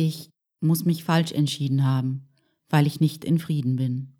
Ich 0.00 0.30
muss 0.60 0.84
mich 0.84 1.02
falsch 1.02 1.32
entschieden 1.32 1.82
haben, 1.82 2.28
weil 2.68 2.86
ich 2.86 3.00
nicht 3.00 3.24
in 3.24 3.40
Frieden 3.40 3.74
bin. 3.74 4.12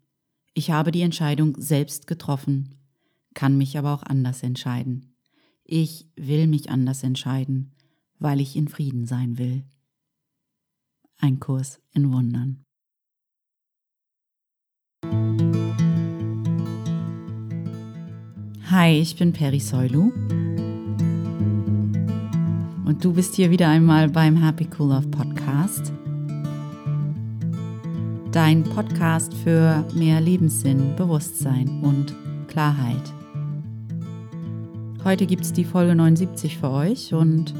Ich 0.52 0.72
habe 0.72 0.90
die 0.90 1.02
Entscheidung 1.02 1.54
selbst 1.56 2.08
getroffen, 2.08 2.74
kann 3.32 3.56
mich 3.56 3.78
aber 3.78 3.94
auch 3.94 4.02
anders 4.02 4.42
entscheiden. 4.42 5.14
Ich 5.62 6.08
will 6.16 6.48
mich 6.48 6.68
anders 6.68 7.04
entscheiden, 7.04 7.76
weil 8.18 8.40
ich 8.40 8.56
in 8.56 8.66
Frieden 8.66 9.06
sein 9.06 9.38
will. 9.38 9.62
Ein 11.16 11.38
Kurs 11.38 11.80
in 11.92 12.10
Wundern. 12.10 12.64
Hi, 18.64 19.00
ich 19.00 19.14
bin 19.14 19.32
Peri 19.32 19.60
Soilu 19.60 20.10
und 22.88 23.04
du 23.04 23.12
bist 23.12 23.34
hier 23.34 23.50
wieder 23.50 23.68
einmal 23.68 24.08
beim 24.08 24.34
Happy 24.34 24.66
Cool 24.78 24.88
Love 24.88 25.08
Podcast. 25.08 25.92
Dein 28.32 28.64
Podcast 28.64 29.34
für 29.34 29.84
mehr 29.94 30.22
Lebenssinn, 30.22 30.96
Bewusstsein 30.96 31.82
und 31.82 32.14
Klarheit. 32.48 33.12
Heute 35.04 35.26
gibt 35.26 35.42
es 35.42 35.52
die 35.52 35.66
Folge 35.66 35.94
79 35.94 36.56
für 36.56 36.70
euch 36.70 37.12
und 37.12 37.52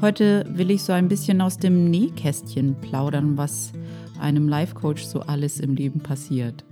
heute 0.00 0.46
will 0.50 0.70
ich 0.70 0.84
so 0.84 0.92
ein 0.92 1.08
bisschen 1.08 1.40
aus 1.40 1.58
dem 1.58 1.90
Nähkästchen 1.90 2.76
plaudern, 2.80 3.36
was 3.36 3.72
einem 4.20 4.48
Life-Coach 4.48 5.02
so 5.02 5.18
alles 5.18 5.58
im 5.58 5.74
Leben 5.74 5.98
passiert. 5.98 6.64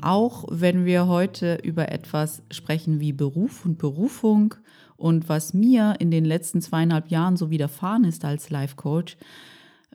Auch 0.00 0.46
wenn 0.50 0.86
wir 0.86 1.06
heute 1.06 1.58
über 1.62 1.92
etwas 1.92 2.42
sprechen 2.50 2.98
wie 2.98 3.12
Beruf 3.12 3.66
und 3.66 3.76
Berufung 3.76 4.54
und 5.00 5.28
was 5.28 5.54
mir 5.54 5.96
in 5.98 6.10
den 6.10 6.24
letzten 6.24 6.60
zweieinhalb 6.60 7.08
Jahren 7.08 7.36
so 7.36 7.50
widerfahren 7.50 8.04
ist 8.04 8.24
als 8.24 8.50
Life 8.50 8.76
Coach, 8.76 9.16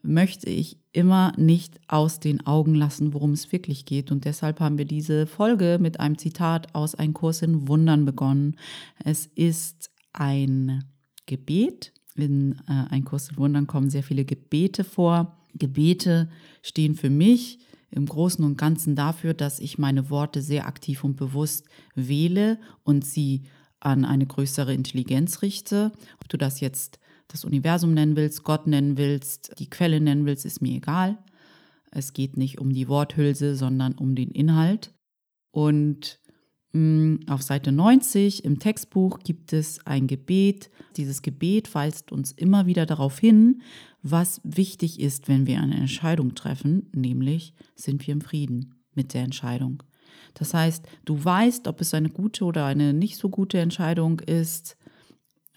möchte 0.01 0.49
ich 0.49 0.77
immer 0.93 1.33
nicht 1.37 1.79
aus 1.87 2.19
den 2.19 2.45
Augen 2.45 2.73
lassen, 2.73 3.13
worum 3.13 3.31
es 3.31 3.51
wirklich 3.51 3.85
geht. 3.85 4.11
Und 4.11 4.25
deshalb 4.25 4.59
haben 4.59 4.77
wir 4.77 4.85
diese 4.85 5.27
Folge 5.27 5.77
mit 5.79 5.99
einem 5.99 6.17
Zitat 6.17 6.73
aus 6.73 6.95
Ein 6.95 7.13
Kurs 7.13 7.41
in 7.41 7.67
Wundern 7.67 8.05
begonnen. 8.05 8.55
Es 9.03 9.27
ist 9.27 9.91
ein 10.13 10.83
Gebet. 11.25 11.93
In 12.15 12.53
äh, 12.67 12.85
Ein 12.89 13.03
Kurs 13.03 13.29
in 13.29 13.37
Wundern 13.37 13.67
kommen 13.67 13.89
sehr 13.89 14.03
viele 14.03 14.25
Gebete 14.25 14.83
vor. 14.83 15.37
Gebete 15.53 16.29
stehen 16.61 16.95
für 16.95 17.09
mich 17.09 17.59
im 17.91 18.05
Großen 18.05 18.43
und 18.43 18.57
Ganzen 18.57 18.95
dafür, 18.95 19.33
dass 19.33 19.59
ich 19.59 19.77
meine 19.77 20.09
Worte 20.09 20.41
sehr 20.41 20.67
aktiv 20.67 21.03
und 21.03 21.15
bewusst 21.15 21.65
wähle 21.93 22.59
und 22.83 23.05
sie 23.05 23.43
an 23.85 24.03
eine 24.03 24.25
größere 24.25 24.73
Intelligenz 24.73 25.41
richte. 25.41 25.91
Ob 26.19 26.27
du 26.29 26.37
das 26.37 26.59
jetzt 26.59 26.99
das 27.27 27.45
Universum 27.45 27.93
nennen 27.93 28.15
willst, 28.15 28.43
Gott 28.43 28.67
nennen 28.67 28.97
willst, 28.97 29.53
die 29.59 29.69
Quelle 29.69 30.01
nennen 30.01 30.25
willst, 30.25 30.45
ist 30.45 30.61
mir 30.61 30.75
egal. 30.75 31.17
Es 31.91 32.13
geht 32.13 32.35
nicht 32.35 32.59
um 32.59 32.73
die 32.73 32.87
Worthülse, 32.87 33.55
sondern 33.55 33.93
um 33.93 34.15
den 34.15 34.31
Inhalt. 34.31 34.93
Und 35.51 36.19
mh, 36.73 36.79
mm, 36.79 37.19
auf 37.29 37.41
Seite 37.41 37.71
90 37.71 38.43
im 38.43 38.59
Textbuch 38.59 39.19
gibt 39.19 39.53
es 39.53 39.85
ein 39.85 40.07
Gebet. 40.07 40.71
Dieses 40.97 41.21
Gebet 41.21 41.73
weist 41.73 42.11
uns 42.11 42.31
immer 42.31 42.65
wieder 42.65 42.85
darauf 42.85 43.19
hin, 43.19 43.61
was 44.01 44.41
wichtig 44.43 44.99
ist, 44.99 45.27
wenn 45.27 45.47
wir 45.47 45.61
eine 45.61 45.75
Entscheidung 45.75 46.35
treffen, 46.35 46.89
nämlich 46.93 47.53
sind 47.75 48.05
wir 48.05 48.13
im 48.13 48.21
Frieden 48.21 48.75
mit 48.93 49.13
der 49.13 49.23
Entscheidung. 49.23 49.83
Das 50.33 50.53
heißt, 50.53 50.85
du 51.05 51.23
weißt, 51.23 51.67
ob 51.67 51.81
es 51.81 51.93
eine 51.93 52.09
gute 52.09 52.45
oder 52.45 52.65
eine 52.65 52.93
nicht 52.93 53.17
so 53.17 53.29
gute 53.29 53.59
Entscheidung 53.59 54.19
ist. 54.19 54.77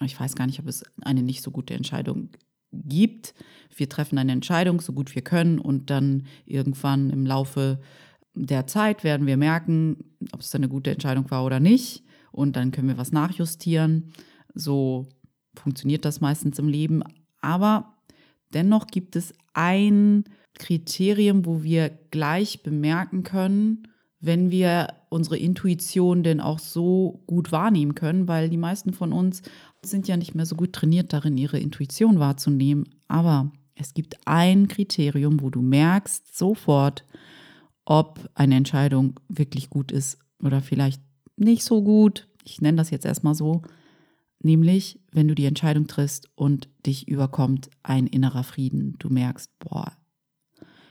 Ich 0.01 0.19
weiß 0.19 0.37
gar 0.37 0.47
nicht, 0.47 0.61
ob 0.61 0.69
es 0.69 0.85
eine 1.03 1.23
nicht 1.23 1.43
so 1.43 1.51
gute 1.51 1.75
Entscheidung 1.75 2.31
gibt. 2.73 3.35
Wir 3.75 3.89
treffen 3.89 4.19
eine 4.19 4.33
Entscheidung, 4.33 4.81
so 4.81 4.93
gut 4.93 5.15
wir 5.15 5.23
können, 5.23 5.59
und 5.59 5.91
dann 5.91 6.27
irgendwann 6.47 7.11
im 7.11 7.27
Laufe 7.27 7.81
der 8.35 8.67
Zeit 8.67 9.05
werden 9.05 9.27
wir 9.27 9.37
merken, 9.37 10.05
ob 10.33 10.41
es 10.41 10.55
eine 10.55 10.69
gute 10.69 10.91
Entscheidung 10.91 11.31
war 11.31 11.45
oder 11.45 11.61
nicht. 11.61 12.05
Und 12.31 12.57
dann 12.57 12.71
können 12.71 12.89
wir 12.89 12.99
was 12.99 13.11
nachjustieren. 13.11 14.13
So 14.55 15.09
funktioniert 15.55 16.05
das 16.05 16.21
meistens 16.21 16.59
im 16.59 16.69
Leben. 16.69 17.03
Aber 17.41 17.97
dennoch 18.53 18.87
gibt 18.87 19.17
es 19.17 19.33
ein 19.55 20.25
Kriterium, 20.55 21.47
wo 21.47 21.63
wir 21.63 21.89
gleich 22.11 22.63
bemerken 22.63 23.23
können, 23.23 23.89
wenn 24.21 24.51
wir 24.51 24.89
unsere 25.11 25.39
Intuition 25.39 26.23
denn 26.23 26.41
auch 26.41 26.59
so 26.59 27.23
gut 27.27 27.53
wahrnehmen 27.53 27.95
können, 27.95 28.29
weil 28.29 28.49
die 28.51 28.57
meisten 28.57 28.93
von 28.93 29.13
uns 29.13 29.43
sind 29.83 30.09
ja 30.09 30.17
nicht 30.17 30.35
mehr 30.35 30.47
so 30.47 30.57
gut 30.57 30.73
trainiert 30.73 31.13
darin, 31.13 31.37
ihre 31.37 31.59
Intuition 31.59 32.19
wahrzunehmen. 32.19 32.89
Aber 33.07 33.53
es 33.75 33.95
gibt 33.95 34.17
ein 34.27 34.67
Kriterium, 34.67 35.41
wo 35.41 35.51
du 35.51 35.63
merkst 35.63 36.37
sofort, 36.37 37.05
ob 37.85 38.29
eine 38.35 38.57
Entscheidung 38.57 39.19
wirklich 39.29 39.71
gut 39.71 39.93
ist 39.93 40.19
oder 40.43 40.61
vielleicht 40.61 41.01
nicht 41.37 41.63
so 41.63 41.83
gut. 41.83 42.29
Ich 42.45 42.61
nenne 42.61 42.77
das 42.77 42.91
jetzt 42.91 43.07
erstmal 43.07 43.35
so. 43.35 43.63
Nämlich, 44.41 45.01
wenn 45.13 45.29
du 45.29 45.35
die 45.35 45.47
Entscheidung 45.47 45.87
triffst 45.87 46.29
und 46.35 46.69
dich 46.87 47.09
überkommt 47.09 47.71
ein 47.83 48.07
innerer 48.07 48.45
Frieden. 48.45 48.97
Du 48.99 49.09
merkst, 49.09 49.51
boah, 49.59 49.97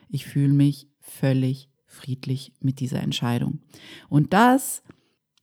ich 0.10 0.26
fühle 0.26 0.54
mich 0.54 0.88
völlig 1.00 1.70
friedlich 1.88 2.54
mit 2.60 2.80
dieser 2.80 3.02
Entscheidung. 3.02 3.60
Und 4.10 4.34
das 4.34 4.84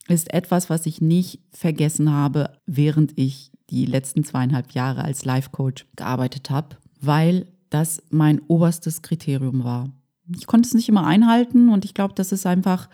ist 0.09 0.33
etwas, 0.33 0.71
was 0.71 0.87
ich 0.87 1.01
nicht 1.01 1.41
vergessen 1.51 2.13
habe, 2.13 2.51
während 2.67 3.13
ich 3.17 3.51
die 3.71 3.87
letzten 3.87 4.25
zweieinhalb 4.25 4.73
Jahre 4.73 5.03
als 5.03 5.25
Life 5.25 5.51
Coach 5.51 5.87
gearbeitet 5.97 6.51
habe, 6.51 6.77
weil 7.01 7.47
das 7.71 8.03
mein 8.11 8.41
oberstes 8.47 9.03
Kriterium 9.03 9.65
war. 9.65 9.91
Ich 10.37 10.47
konnte 10.47 10.67
es 10.67 10.75
nicht 10.75 10.89
immer 10.89 11.07
einhalten 11.07 11.71
und 11.71 11.85
ich 11.85 11.95
glaube, 11.95 12.15
das 12.15 12.33
ist 12.33 12.47
einfach 12.47 12.89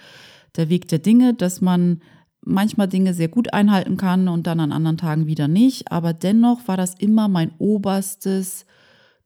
der 0.57 0.69
Weg 0.69 0.89
der 0.89 0.99
Dinge, 0.99 1.35
dass 1.35 1.61
man 1.61 2.01
manchmal 2.43 2.89
Dinge 2.89 3.15
sehr 3.15 3.29
gut 3.29 3.53
einhalten 3.53 3.97
kann 3.97 4.29
und 4.29 4.47
dann 4.47 4.61
an 4.61 4.73
anderen 4.73 4.97
Tagen 4.97 5.27
wieder 5.27 5.49
nicht. 5.49 5.93
Aber 5.93 6.13
dennoch 6.13 6.67
war 6.67 6.77
das 6.77 6.95
immer 6.95 7.29
mein 7.29 7.53
oberstes 7.59 8.65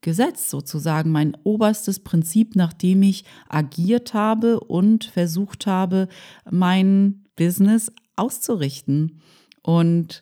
Gesetz 0.05 0.51
sozusagen, 0.51 1.11
mein 1.11 1.35
oberstes 1.43 1.99
Prinzip, 1.99 2.55
nach 2.55 2.73
dem 2.73 3.01
ich 3.01 3.25
agiert 3.49 4.13
habe 4.13 4.59
und 4.59 5.05
versucht 5.05 5.65
habe, 5.65 6.09
mein 6.47 7.25
Business 7.35 7.91
auszurichten. 8.15 9.19
Und 9.63 10.21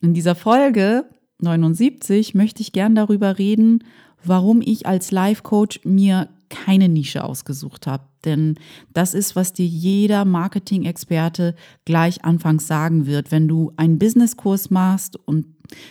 in 0.00 0.14
dieser 0.14 0.36
Folge 0.36 1.06
79 1.40 2.34
möchte 2.34 2.62
ich 2.62 2.70
gern 2.70 2.94
darüber 2.94 3.36
reden, 3.36 3.82
warum 4.22 4.62
ich 4.62 4.86
als 4.86 5.10
Life 5.10 5.42
Coach 5.42 5.80
mir 5.82 6.28
keine 6.54 6.88
Nische 6.88 7.24
ausgesucht 7.24 7.86
habe. 7.86 8.04
Denn 8.24 8.54
das 8.92 9.12
ist, 9.12 9.34
was 9.34 9.52
dir 9.52 9.66
jeder 9.66 10.24
Marketing-Experte 10.24 11.54
gleich 11.84 12.24
anfangs 12.24 12.66
sagen 12.66 13.06
wird. 13.06 13.32
Wenn 13.32 13.48
du 13.48 13.72
einen 13.76 13.98
Businesskurs 13.98 14.70
machst 14.70 15.16
und 15.16 15.46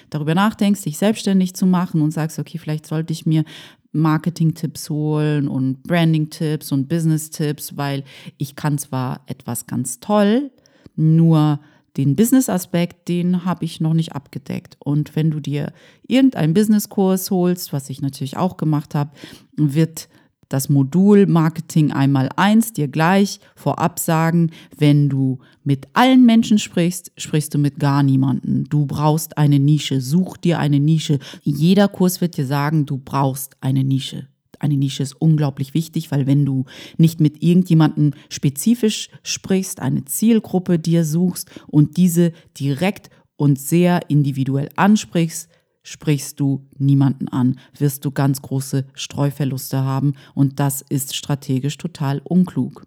darüber 0.09 0.35
nachdenkst, 0.35 0.83
dich 0.83 0.97
selbstständig 0.97 1.53
zu 1.53 1.65
machen 1.65 2.01
und 2.01 2.11
sagst, 2.11 2.39
okay, 2.39 2.57
vielleicht 2.57 2.87
sollte 2.87 3.11
ich 3.11 3.25
mir 3.25 3.43
Marketing-Tipps 3.91 4.89
holen 4.89 5.47
und 5.47 5.83
Branding-Tipps 5.83 6.71
und 6.71 6.87
Business-Tipps, 6.87 7.77
weil 7.77 8.03
ich 8.37 8.55
kann 8.55 8.77
zwar 8.77 9.21
etwas 9.27 9.67
ganz 9.67 9.99
toll, 9.99 10.49
nur 10.95 11.59
den 11.97 12.15
Business-Aspekt, 12.15 13.07
den 13.07 13.45
habe 13.45 13.65
ich 13.65 13.79
noch 13.79 13.93
nicht 13.93 14.13
abgedeckt. 14.13 14.77
Und 14.79 15.15
wenn 15.15 15.29
du 15.29 15.39
dir 15.39 15.73
irgendeinen 16.07 16.53
Business-Kurs 16.53 17.29
holst, 17.29 17.71
was 17.71 17.89
ich 17.89 18.01
natürlich 18.01 18.37
auch 18.37 18.57
gemacht 18.57 18.95
habe, 18.95 19.11
wird 19.55 20.09
das 20.53 20.69
Modul 20.69 21.25
Marketing 21.25 21.91
einmal 21.91 22.29
eins 22.35 22.73
dir 22.73 22.87
gleich 22.87 23.39
vorab 23.55 23.97
sagen, 23.97 24.51
wenn 24.77 25.09
du 25.09 25.39
mit 25.63 25.87
allen 25.93 26.27
Menschen 26.27 26.59
sprichst, 26.59 27.11
sprichst 27.17 27.55
du 27.55 27.57
mit 27.57 27.79
gar 27.79 28.03
niemanden. 28.03 28.65
Du 28.69 28.85
brauchst 28.85 29.39
eine 29.39 29.57
Nische, 29.57 29.99
such 29.99 30.37
dir 30.37 30.59
eine 30.59 30.79
Nische. 30.79 31.17
Jeder 31.41 31.87
Kurs 31.87 32.21
wird 32.21 32.37
dir 32.37 32.45
sagen, 32.45 32.85
du 32.85 33.01
brauchst 33.03 33.55
eine 33.61 33.83
Nische. 33.83 34.27
Eine 34.59 34.77
Nische 34.77 35.01
ist 35.01 35.19
unglaublich 35.19 35.73
wichtig, 35.73 36.11
weil 36.11 36.27
wenn 36.27 36.45
du 36.45 36.65
nicht 36.97 37.19
mit 37.19 37.41
irgendjemandem 37.41 38.11
spezifisch 38.29 39.09
sprichst, 39.23 39.79
eine 39.79 40.05
Zielgruppe 40.05 40.77
dir 40.77 41.03
suchst 41.03 41.49
und 41.65 41.97
diese 41.97 42.31
direkt 42.59 43.09
und 43.37 43.59
sehr 43.59 44.09
individuell 44.09 44.69
ansprichst, 44.75 45.49
sprichst 45.83 46.39
du 46.39 46.65
niemanden 46.77 47.27
an, 47.27 47.59
wirst 47.77 48.05
du 48.05 48.11
ganz 48.11 48.41
große 48.41 48.85
Streuverluste 48.93 49.83
haben 49.83 50.13
und 50.33 50.59
das 50.59 50.81
ist 50.81 51.15
strategisch 51.15 51.77
total 51.77 52.21
unklug. 52.23 52.85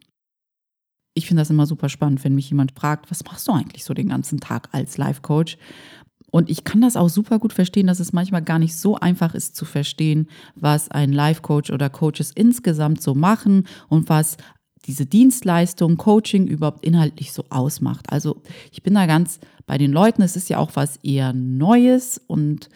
Ich 1.15 1.27
finde 1.27 1.43
das 1.43 1.51
immer 1.51 1.67
super 1.67 1.89
spannend, 1.89 2.25
wenn 2.25 2.35
mich 2.35 2.51
jemand 2.51 2.73
fragt, 2.73 3.11
was 3.11 3.25
machst 3.25 3.49
du 3.49 3.53
eigentlich 3.53 3.85
so 3.85 3.95
den 3.95 4.09
ganzen 4.09 4.41
Tag 4.41 4.69
als 4.73 4.99
Life 4.99 5.23
Coach? 5.23 5.57
Und 6.31 6.51
ich 6.51 6.65
kann 6.65 6.83
das 6.83 6.97
auch 6.97 7.09
super 7.09 7.39
gut 7.39 7.53
verstehen, 7.55 7.87
dass 7.87 8.01
es 8.01 8.13
manchmal 8.13 8.43
gar 8.43 8.59
nicht 8.59 8.77
so 8.77 8.97
einfach 8.97 9.35
ist 9.35 9.57
zu 9.57 9.65
verstehen, 9.65 10.29
was 10.55 10.91
ein 10.91 11.13
Life 11.13 11.41
Coach 11.41 11.71
oder 11.71 11.89
Coaches 11.89 12.33
insgesamt 12.35 13.01
so 13.01 13.15
machen 13.15 13.67
und 13.89 14.09
was 14.09 14.37
diese 14.87 15.07
Dienstleistung, 15.07 15.97
Coaching 15.97 16.47
überhaupt 16.47 16.85
inhaltlich 16.85 17.33
so 17.33 17.45
ausmacht. 17.51 18.07
Also 18.11 18.43
ich 18.71 18.83
bin 18.83 18.95
da 18.95 19.07
ganz 19.07 19.41
bei 19.67 19.79
den 19.79 19.93
Leuten, 19.93 20.23
es 20.23 20.37
ist 20.37 20.49
ja 20.49 20.59
auch 20.59 20.71
was 20.75 20.97
eher 21.03 21.33
Neues 21.33 22.21
und 22.27 22.69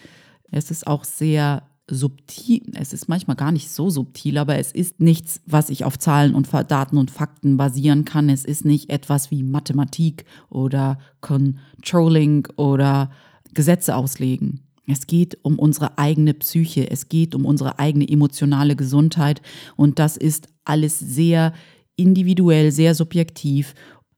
es 0.51 0.71
ist 0.71 0.87
auch 0.87 1.05
sehr 1.05 1.63
subtil, 1.91 2.63
es 2.75 2.93
ist 2.93 3.09
manchmal 3.09 3.37
gar 3.37 3.53
nicht 3.53 3.71
so 3.71 3.91
subtil, 3.91 4.39
aber 4.39 4.59
es 4.59 4.73
ist 4.73 5.01
nichts, 5.01 5.41
was 5.47 5.71
ich 5.71 5.85
auf 5.85 5.99
Zahlen 5.99 6.35
und 6.35 6.49
Daten 6.69 6.97
und 6.97 7.11
Fakten 7.11 7.57
basieren 7.57 8.05
kann. 8.05 8.29
Es 8.29 8.45
ist 8.45 8.65
nicht 8.65 8.91
etwas 8.91 9.31
wie 9.31 9.43
Mathematik 9.43 10.25
oder 10.49 10.99
Controlling 11.21 12.47
oder 12.57 13.11
Gesetze 13.55 13.97
auslegen. 13.97 14.61
Es 14.87 15.07
geht 15.07 15.39
um 15.43 15.59
unsere 15.59 15.99
eigene 15.99 16.35
Psyche, 16.35 16.91
es 16.91 17.09
geht 17.09 17.35
um 17.35 17.45
unsere 17.45 17.79
eigene 17.79 18.09
emotionale 18.09 18.77
Gesundheit 18.77 19.43
und 19.77 19.99
das 19.99 20.17
ist 20.17 20.49
alles 20.65 20.99
sehr 20.99 21.53
individuell, 22.01 22.73
sehr 22.73 22.95
subjektiv 22.95 23.75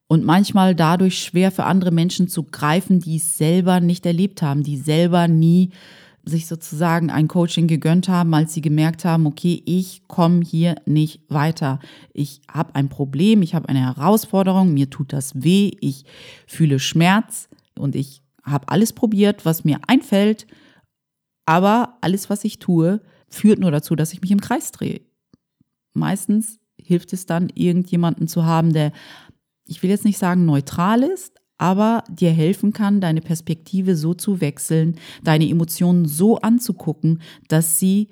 und 0.08 0.24
manchmal 0.24 0.74
dadurch 0.74 1.22
schwer 1.22 1.50
für 1.50 1.64
andere 1.64 1.90
Menschen 1.90 2.28
zu 2.28 2.44
greifen, 2.44 3.00
die 3.00 3.16
es 3.16 3.38
selber 3.38 3.80
nicht 3.80 4.04
erlebt 4.06 4.42
haben, 4.42 4.62
die 4.62 4.76
selber 4.76 5.26
nie 5.26 5.70
sich 6.24 6.46
sozusagen 6.46 7.10
ein 7.10 7.28
Coaching 7.28 7.66
gegönnt 7.66 8.08
haben, 8.08 8.32
als 8.34 8.54
sie 8.54 8.60
gemerkt 8.60 9.04
haben, 9.04 9.26
okay, 9.26 9.62
ich 9.66 10.06
komme 10.06 10.42
hier 10.44 10.76
nicht 10.86 11.22
weiter. 11.28 11.80
Ich 12.12 12.42
habe 12.50 12.74
ein 12.74 12.88
Problem, 12.88 13.42
ich 13.42 13.54
habe 13.54 13.68
eine 13.68 13.80
Herausforderung, 13.80 14.72
mir 14.72 14.88
tut 14.88 15.12
das 15.12 15.42
weh, 15.42 15.72
ich 15.80 16.04
fühle 16.46 16.78
Schmerz 16.78 17.48
und 17.76 17.96
ich 17.96 18.22
habe 18.44 18.68
alles 18.68 18.92
probiert, 18.92 19.44
was 19.44 19.64
mir 19.64 19.80
einfällt, 19.86 20.46
aber 21.44 21.96
alles, 22.02 22.30
was 22.30 22.44
ich 22.44 22.58
tue, 22.58 23.00
führt 23.28 23.58
nur 23.58 23.70
dazu, 23.70 23.96
dass 23.96 24.12
ich 24.12 24.20
mich 24.20 24.30
im 24.30 24.40
Kreis 24.40 24.70
drehe. 24.70 25.00
Meistens 25.94 26.58
hilft 26.92 27.12
es 27.14 27.24
dann, 27.26 27.48
irgendjemanden 27.54 28.28
zu 28.28 28.44
haben, 28.44 28.72
der, 28.72 28.92
ich 29.66 29.82
will 29.82 29.90
jetzt 29.90 30.04
nicht 30.04 30.18
sagen 30.18 30.44
neutral 30.44 31.02
ist, 31.02 31.40
aber 31.56 32.04
dir 32.10 32.30
helfen 32.30 32.72
kann, 32.72 33.00
deine 33.00 33.20
Perspektive 33.20 33.96
so 33.96 34.14
zu 34.14 34.40
wechseln, 34.40 34.96
deine 35.24 35.48
Emotionen 35.48 36.06
so 36.06 36.36
anzugucken, 36.38 37.22
dass 37.48 37.78
sie 37.78 38.08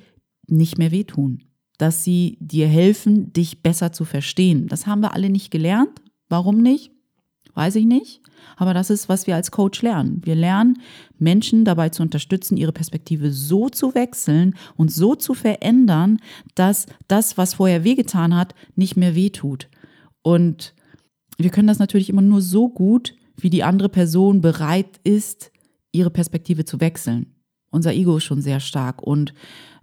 nicht 0.46 0.78
mehr 0.78 0.92
wehtun, 0.92 1.42
dass 1.76 2.04
sie 2.04 2.38
dir 2.40 2.68
helfen, 2.68 3.32
dich 3.32 3.62
besser 3.62 3.92
zu 3.92 4.04
verstehen. 4.04 4.66
Das 4.68 4.86
haben 4.86 5.00
wir 5.00 5.14
alle 5.14 5.30
nicht 5.30 5.50
gelernt. 5.50 6.00
Warum 6.28 6.62
nicht? 6.62 6.92
Weiß 7.54 7.76
ich 7.76 7.84
nicht. 7.84 8.20
Aber 8.56 8.74
das 8.74 8.90
ist, 8.90 9.08
was 9.08 9.26
wir 9.26 9.34
als 9.34 9.50
Coach 9.50 9.82
lernen. 9.82 10.22
Wir 10.24 10.34
lernen, 10.34 10.80
Menschen 11.18 11.64
dabei 11.64 11.90
zu 11.90 12.02
unterstützen, 12.02 12.56
ihre 12.56 12.72
Perspektive 12.72 13.32
so 13.32 13.68
zu 13.68 13.94
wechseln 13.94 14.54
und 14.76 14.90
so 14.90 15.14
zu 15.14 15.34
verändern, 15.34 16.18
dass 16.54 16.86
das, 17.08 17.36
was 17.36 17.54
vorher 17.54 17.84
wehgetan 17.84 18.34
hat, 18.34 18.54
nicht 18.76 18.96
mehr 18.96 19.14
wehtut. 19.14 19.68
Und 20.22 20.74
wir 21.38 21.50
können 21.50 21.68
das 21.68 21.78
natürlich 21.78 22.10
immer 22.10 22.22
nur 22.22 22.42
so 22.42 22.68
gut, 22.68 23.14
wie 23.36 23.50
die 23.50 23.62
andere 23.62 23.88
Person 23.88 24.40
bereit 24.40 25.00
ist, 25.04 25.50
ihre 25.92 26.10
Perspektive 26.10 26.64
zu 26.64 26.80
wechseln. 26.80 27.34
Unser 27.70 27.94
Ego 27.94 28.16
ist 28.16 28.24
schon 28.24 28.42
sehr 28.42 28.60
stark 28.60 29.02
und 29.02 29.32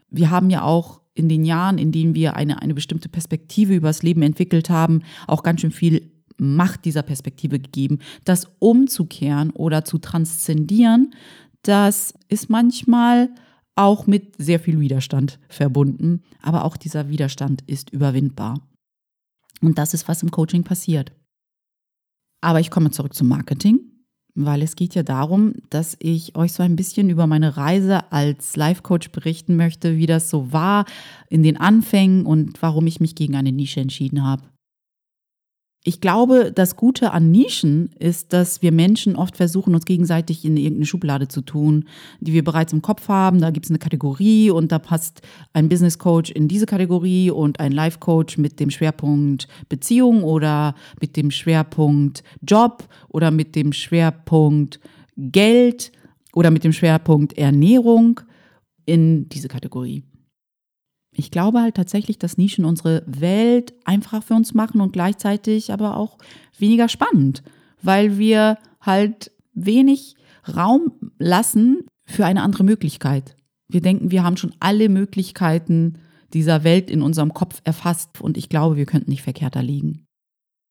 wir 0.09 0.29
haben 0.29 0.49
ja 0.49 0.63
auch 0.63 1.01
in 1.13 1.29
den 1.29 1.43
Jahren, 1.43 1.77
in 1.77 1.91
denen 1.91 2.13
wir 2.15 2.35
eine, 2.35 2.61
eine 2.61 2.75
bestimmte 2.75 3.09
Perspektive 3.09 3.73
übers 3.73 4.03
Leben 4.03 4.21
entwickelt 4.21 4.69
haben, 4.69 5.01
auch 5.25 5.41
ganz 5.41 5.61
schön 5.61 5.71
viel 5.71 6.11
Macht 6.39 6.85
dieser 6.85 7.01
Perspektive 7.01 7.59
gegeben. 7.59 7.99
Das 8.25 8.47
umzukehren 8.59 9.51
oder 9.51 9.83
zu 9.85 9.97
transzendieren, 9.97 11.13
das 11.63 12.13
ist 12.29 12.49
manchmal 12.49 13.29
auch 13.75 14.07
mit 14.07 14.35
sehr 14.37 14.59
viel 14.59 14.79
Widerstand 14.79 15.39
verbunden, 15.49 16.23
aber 16.41 16.65
auch 16.65 16.77
dieser 16.77 17.09
Widerstand 17.09 17.61
ist 17.67 17.91
überwindbar. 17.91 18.61
Und 19.61 19.77
das 19.77 19.93
ist, 19.93 20.07
was 20.07 20.23
im 20.23 20.31
Coaching 20.31 20.63
passiert. 20.63 21.11
Aber 22.41 22.59
ich 22.59 22.71
komme 22.71 22.91
zurück 22.91 23.13
zum 23.13 23.27
Marketing, 23.27 23.79
weil 24.35 24.61
es 24.61 24.75
geht 24.75 24.95
ja 24.95 25.03
darum, 25.03 25.53
dass 25.69 25.97
ich 25.99 26.35
euch 26.35 26.53
so 26.53 26.63
ein 26.63 26.75
bisschen 26.75 27.09
über 27.09 27.27
meine 27.27 27.57
Reise 27.57 28.11
als 28.11 28.55
Life-Coach 28.55 29.11
berichten 29.11 29.55
möchte, 29.55 29.97
wie 29.97 30.05
das 30.05 30.29
so 30.29 30.51
war 30.51 30.85
in 31.29 31.43
den 31.43 31.57
Anfängen 31.57 32.25
und 32.25 32.61
warum 32.61 32.87
ich 32.87 32.99
mich 32.99 33.15
gegen 33.15 33.35
eine 33.35 33.51
Nische 33.51 33.79
entschieden 33.79 34.23
habe. 34.23 34.43
Ich 35.87 36.01
glaube, 36.01 36.51
das 36.53 36.75
Gute 36.75 37.13
an 37.13 37.31
Nischen 37.31 37.91
ist, 37.97 38.33
dass 38.33 38.61
wir 38.61 38.73
Menschen 38.73 39.15
oft 39.15 39.37
versuchen, 39.37 39.73
uns 39.73 39.85
gegenseitig 39.85 40.43
in 40.43 40.57
irgendeine 40.57 40.85
Schublade 40.85 41.29
zu 41.29 41.39
tun, 41.39 41.85
die 42.19 42.33
wir 42.33 42.43
bereits 42.43 42.73
im 42.73 42.81
Kopf 42.81 43.07
haben. 43.07 43.39
Da 43.39 43.51
gibt 43.51 43.67
es 43.67 43.71
eine 43.71 43.79
Kategorie 43.79 44.49
und 44.49 44.73
da 44.73 44.79
passt 44.79 45.21
ein 45.53 45.69
Business 45.69 45.97
Coach 45.97 46.29
in 46.29 46.49
diese 46.49 46.65
Kategorie 46.65 47.31
und 47.31 47.61
ein 47.61 47.71
Life 47.71 47.99
Coach 47.99 48.37
mit 48.37 48.59
dem 48.59 48.69
Schwerpunkt 48.69 49.47
Beziehung 49.69 50.25
oder 50.25 50.75
mit 50.99 51.15
dem 51.15 51.31
Schwerpunkt 51.31 52.21
Job 52.45 52.83
oder 53.07 53.31
mit 53.31 53.55
dem 53.55 53.71
Schwerpunkt 53.71 54.81
Geld 55.15 55.93
oder 56.33 56.51
mit 56.51 56.65
dem 56.65 56.73
Schwerpunkt 56.73 57.37
Ernährung 57.37 58.19
in 58.85 59.29
diese 59.29 59.47
Kategorie. 59.47 60.03
Ich 61.17 61.31
glaube 61.31 61.61
halt 61.61 61.75
tatsächlich, 61.75 62.19
dass 62.19 62.37
Nischen 62.37 62.63
unsere 62.63 63.01
Welt 63.07 63.73
einfacher 63.85 64.21
für 64.21 64.35
uns 64.35 64.53
machen 64.53 64.81
und 64.81 64.93
gleichzeitig 64.93 65.73
aber 65.73 65.97
auch 65.97 66.19
weniger 66.59 66.87
spannend, 66.89 67.41
weil 67.81 68.19
wir 68.19 68.59
halt 68.81 69.31
wenig 69.55 70.15
Raum 70.55 70.91
lassen 71.17 71.87
für 72.05 72.23
eine 72.25 72.43
andere 72.43 72.63
Möglichkeit. 72.63 73.35
Wir 73.67 73.81
denken, 73.81 74.11
wir 74.11 74.23
haben 74.23 74.37
schon 74.37 74.53
alle 74.59 74.89
Möglichkeiten 74.89 75.97
dieser 76.33 76.63
Welt 76.63 76.91
in 76.91 77.01
unserem 77.01 77.33
Kopf 77.33 77.61
erfasst 77.63 78.21
und 78.21 78.37
ich 78.37 78.47
glaube, 78.47 78.77
wir 78.77 78.85
könnten 78.85 79.09
nicht 79.09 79.23
verkehrter 79.23 79.63
liegen. 79.63 80.05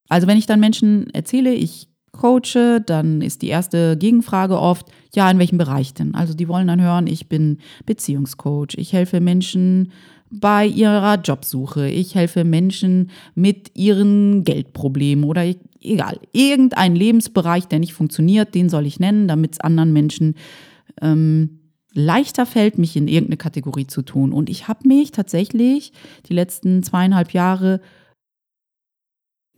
Also 0.07 0.27
wenn 0.27 0.37
ich 0.37 0.45
dann 0.45 0.61
Menschen 0.61 1.09
erzähle, 1.09 1.53
ich 1.53 1.89
coache, 2.13 2.81
dann 2.85 3.21
ist 3.21 3.41
die 3.41 3.49
erste 3.49 3.97
Gegenfrage 3.97 4.59
oft, 4.59 4.87
ja, 5.13 5.29
in 5.29 5.39
welchem 5.39 5.57
Bereich 5.57 5.93
denn? 5.93 6.15
Also 6.15 6.33
die 6.33 6.47
wollen 6.47 6.67
dann 6.67 6.81
hören, 6.81 7.05
ich 7.05 7.27
bin 7.27 7.59
Beziehungscoach, 7.85 8.75
ich 8.77 8.93
helfe 8.93 9.19
Menschen 9.19 9.91
bei 10.29 10.65
ihrer 10.65 11.19
Jobsuche. 11.21 11.89
Ich 11.89 12.15
helfe 12.15 12.43
Menschen 12.43 13.11
mit 13.35 13.71
ihren 13.75 14.43
Geldproblemen 14.43 15.23
oder 15.23 15.43
egal, 15.81 16.19
irgendein 16.33 16.95
Lebensbereich, 16.95 17.67
der 17.67 17.79
nicht 17.79 17.93
funktioniert, 17.93 18.55
den 18.55 18.69
soll 18.69 18.85
ich 18.85 18.99
nennen, 18.99 19.27
damit 19.27 19.53
es 19.53 19.59
anderen 19.59 19.93
Menschen 19.93 20.35
ähm, 21.01 21.59
leichter 21.93 22.45
fällt, 22.45 22.77
mich 22.77 22.95
in 22.95 23.07
irgendeine 23.07 23.37
Kategorie 23.37 23.87
zu 23.87 24.01
tun. 24.01 24.33
Und 24.33 24.49
ich 24.49 24.67
habe 24.67 24.87
mich 24.87 25.11
tatsächlich 25.11 25.93
die 26.27 26.33
letzten 26.33 26.83
zweieinhalb 26.83 27.31
Jahre, 27.31 27.81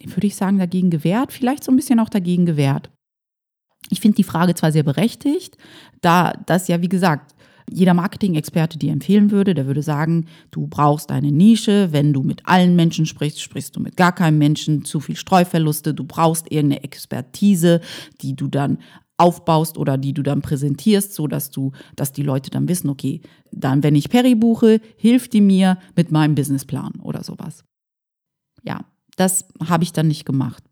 würde 0.02 0.28
ich 0.28 0.36
sagen, 0.36 0.58
dagegen 0.58 0.90
gewehrt, 0.90 1.34
vielleicht 1.34 1.64
so 1.64 1.72
ein 1.72 1.76
bisschen 1.76 2.00
auch 2.00 2.10
dagegen 2.10 2.46
gewehrt. 2.46 2.90
Ich 3.90 4.00
finde 4.00 4.16
die 4.16 4.24
Frage 4.24 4.56
zwar 4.56 4.72
sehr 4.72 4.84
berechtigt, 4.84 5.58
da 6.02 6.34
das 6.46 6.68
ja, 6.68 6.82
wie 6.82 6.90
gesagt, 6.90 7.36
jeder 7.72 7.94
Marketing-Experte 7.94 8.78
dir 8.78 8.92
empfehlen 8.92 9.32
würde. 9.32 9.54
Der 9.54 9.68
würde 9.68 9.84
sagen, 9.84 10.26
du 10.52 10.68
brauchst 10.68 11.12
eine 11.12 11.32
Nische. 11.32 11.90
Wenn 11.92 12.14
du 12.14 12.24
mit 12.24 12.46
allen 12.46 12.76
Menschen 12.76 13.06
sprichst, 13.06 13.42
sprichst 13.42 13.76
du 13.76 13.80
mit 13.80 13.98
gar 13.98 14.14
keinem 14.14 14.38
Menschen. 14.38 14.86
Zu 14.86 15.00
viel 15.00 15.16
Streuverluste. 15.16 15.94
Du 15.94 16.04
brauchst 16.04 16.52
irgendeine 16.52 16.84
Expertise, 16.84 17.82
die 18.22 18.36
du 18.36 18.48
dann 18.48 18.80
aufbaust 19.18 19.78
oder 19.78 19.98
die 19.98 20.14
du 20.14 20.24
dann 20.24 20.42
präsentierst, 20.42 21.14
so 21.14 21.28
dass 21.28 21.52
du, 21.52 21.74
dass 21.96 22.14
die 22.14 22.24
Leute 22.24 22.50
dann 22.50 22.70
wissen, 22.70 22.90
okay, 22.90 23.22
dann, 23.52 23.84
wenn 23.84 23.96
ich 23.96 24.10
Perry 24.10 24.36
buche, 24.36 24.80
hilft 24.98 25.34
die 25.34 25.42
mir 25.42 25.78
mit 25.96 26.12
meinem 26.12 26.36
Businessplan 26.36 26.94
oder 27.02 27.24
sowas. 27.24 27.66
Ja, 28.64 28.86
das 29.18 29.46
habe 29.68 29.84
ich 29.84 29.92
dann 29.92 30.08
nicht 30.08 30.26
gemacht. 30.26 30.64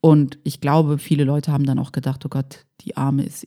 Und 0.00 0.38
ich 0.44 0.60
glaube, 0.62 0.98
viele 0.98 1.24
Leute 1.24 1.52
haben 1.52 1.66
dann 1.66 1.78
auch 1.78 1.92
gedacht, 1.92 2.24
oh 2.24 2.30
Gott, 2.30 2.64
die 2.80 2.96
Arme 2.96 3.24
ist, 3.24 3.46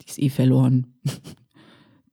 die 0.00 0.06
ist 0.06 0.20
eh 0.20 0.28
verloren 0.28 0.94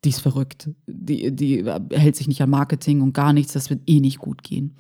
die 0.04 0.10
ist 0.10 0.22
verrückt. 0.22 0.70
Die, 0.88 1.36
die 1.36 1.66
hält 1.92 2.16
sich 2.16 2.28
nicht 2.28 2.42
an 2.42 2.50
Marketing 2.50 3.02
und 3.02 3.14
gar 3.14 3.34
nichts, 3.34 3.54
das 3.54 3.70
wird 3.70 3.82
eh 3.88 4.00
nicht 4.00 4.20
gut 4.20 4.44
gehen. 4.44 4.76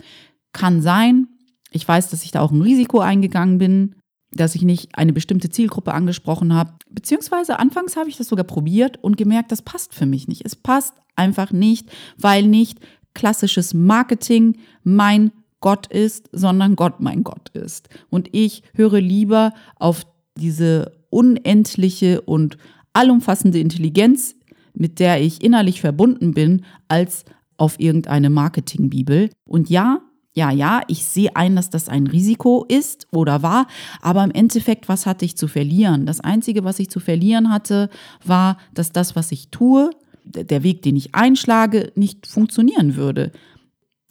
Kann 0.54 0.82
sein. 0.82 1.28
Ich 1.72 1.88
weiß, 1.88 2.10
dass 2.10 2.24
ich 2.24 2.32
da 2.32 2.42
auch 2.42 2.52
ein 2.52 2.62
Risiko 2.62 3.00
eingegangen 3.00 3.58
bin, 3.58 3.96
dass 4.32 4.56
ich 4.56 4.62
nicht 4.62 4.96
eine 4.96 5.14
bestimmte 5.14 5.50
Zielgruppe 5.50 5.94
angesprochen 5.94 6.54
habe. 6.54 6.74
Beziehungsweise 6.90 7.60
anfangs 7.60 7.96
habe 7.96 8.10
ich 8.10 8.18
das 8.18 8.28
sogar 8.28 8.46
probiert 8.46 8.98
und 9.04 9.18
gemerkt, 9.18 9.52
das 9.52 9.62
passt 9.62 9.94
für 9.94 10.06
mich 10.06 10.28
nicht. 10.28 10.46
Es 10.46 10.56
passt 10.56 10.94
einfach 11.16 11.52
nicht, 11.52 11.90
weil 12.18 12.48
nicht 12.48 12.80
klassisches 13.14 13.74
Marketing 13.74 14.58
mein 14.84 15.32
Gott 15.62 15.88
ist, 15.88 16.30
sondern 16.32 16.76
Gott 16.76 17.02
mein 17.02 17.24
Gott 17.24 17.50
ist. 17.50 17.90
Und 18.10 18.30
ich 18.32 18.64
höre 18.74 19.02
lieber 19.02 19.54
auf 19.76 20.06
diese 20.38 20.94
unendliche 21.10 22.22
und 22.22 22.58
allumfassende 22.94 23.60
Intelligenz 23.60 24.36
mit 24.80 25.00
der 25.00 25.22
ich 25.22 25.44
innerlich 25.44 25.82
verbunden 25.82 26.34
bin, 26.34 26.64
als 26.88 27.26
auf 27.58 27.80
irgendeine 27.80 28.30
Marketingbibel. 28.30 29.30
Und 29.46 29.70
ja, 29.70 30.02
ja, 30.34 30.52
ja, 30.52 30.82
ich 30.88 31.04
sehe 31.06 31.36
ein, 31.36 31.56
dass 31.56 31.70
das 31.70 31.90
ein 31.90 32.08
Risiko 32.08 32.66
ist 32.68 33.08
oder 33.12 33.44
war, 33.44 33.68
aber 34.02 34.24
im 34.24 34.32
Endeffekt, 34.32 34.88
was 34.88 35.06
hatte 35.06 35.26
ich 35.26 35.36
zu 35.36 35.48
verlieren? 35.48 36.06
Das 36.06 36.22
Einzige, 36.22 36.64
was 36.64 36.80
ich 36.80 36.90
zu 36.90 37.00
verlieren 37.00 37.52
hatte, 37.52 37.90
war, 38.24 38.58
dass 38.74 38.92
das, 38.92 39.16
was 39.16 39.32
ich 39.32 39.50
tue, 39.50 39.90
der 40.24 40.64
Weg, 40.64 40.82
den 40.84 40.96
ich 40.96 41.16
einschlage, 41.16 41.92
nicht 41.96 42.28
funktionieren 42.28 42.96
würde. 42.96 43.32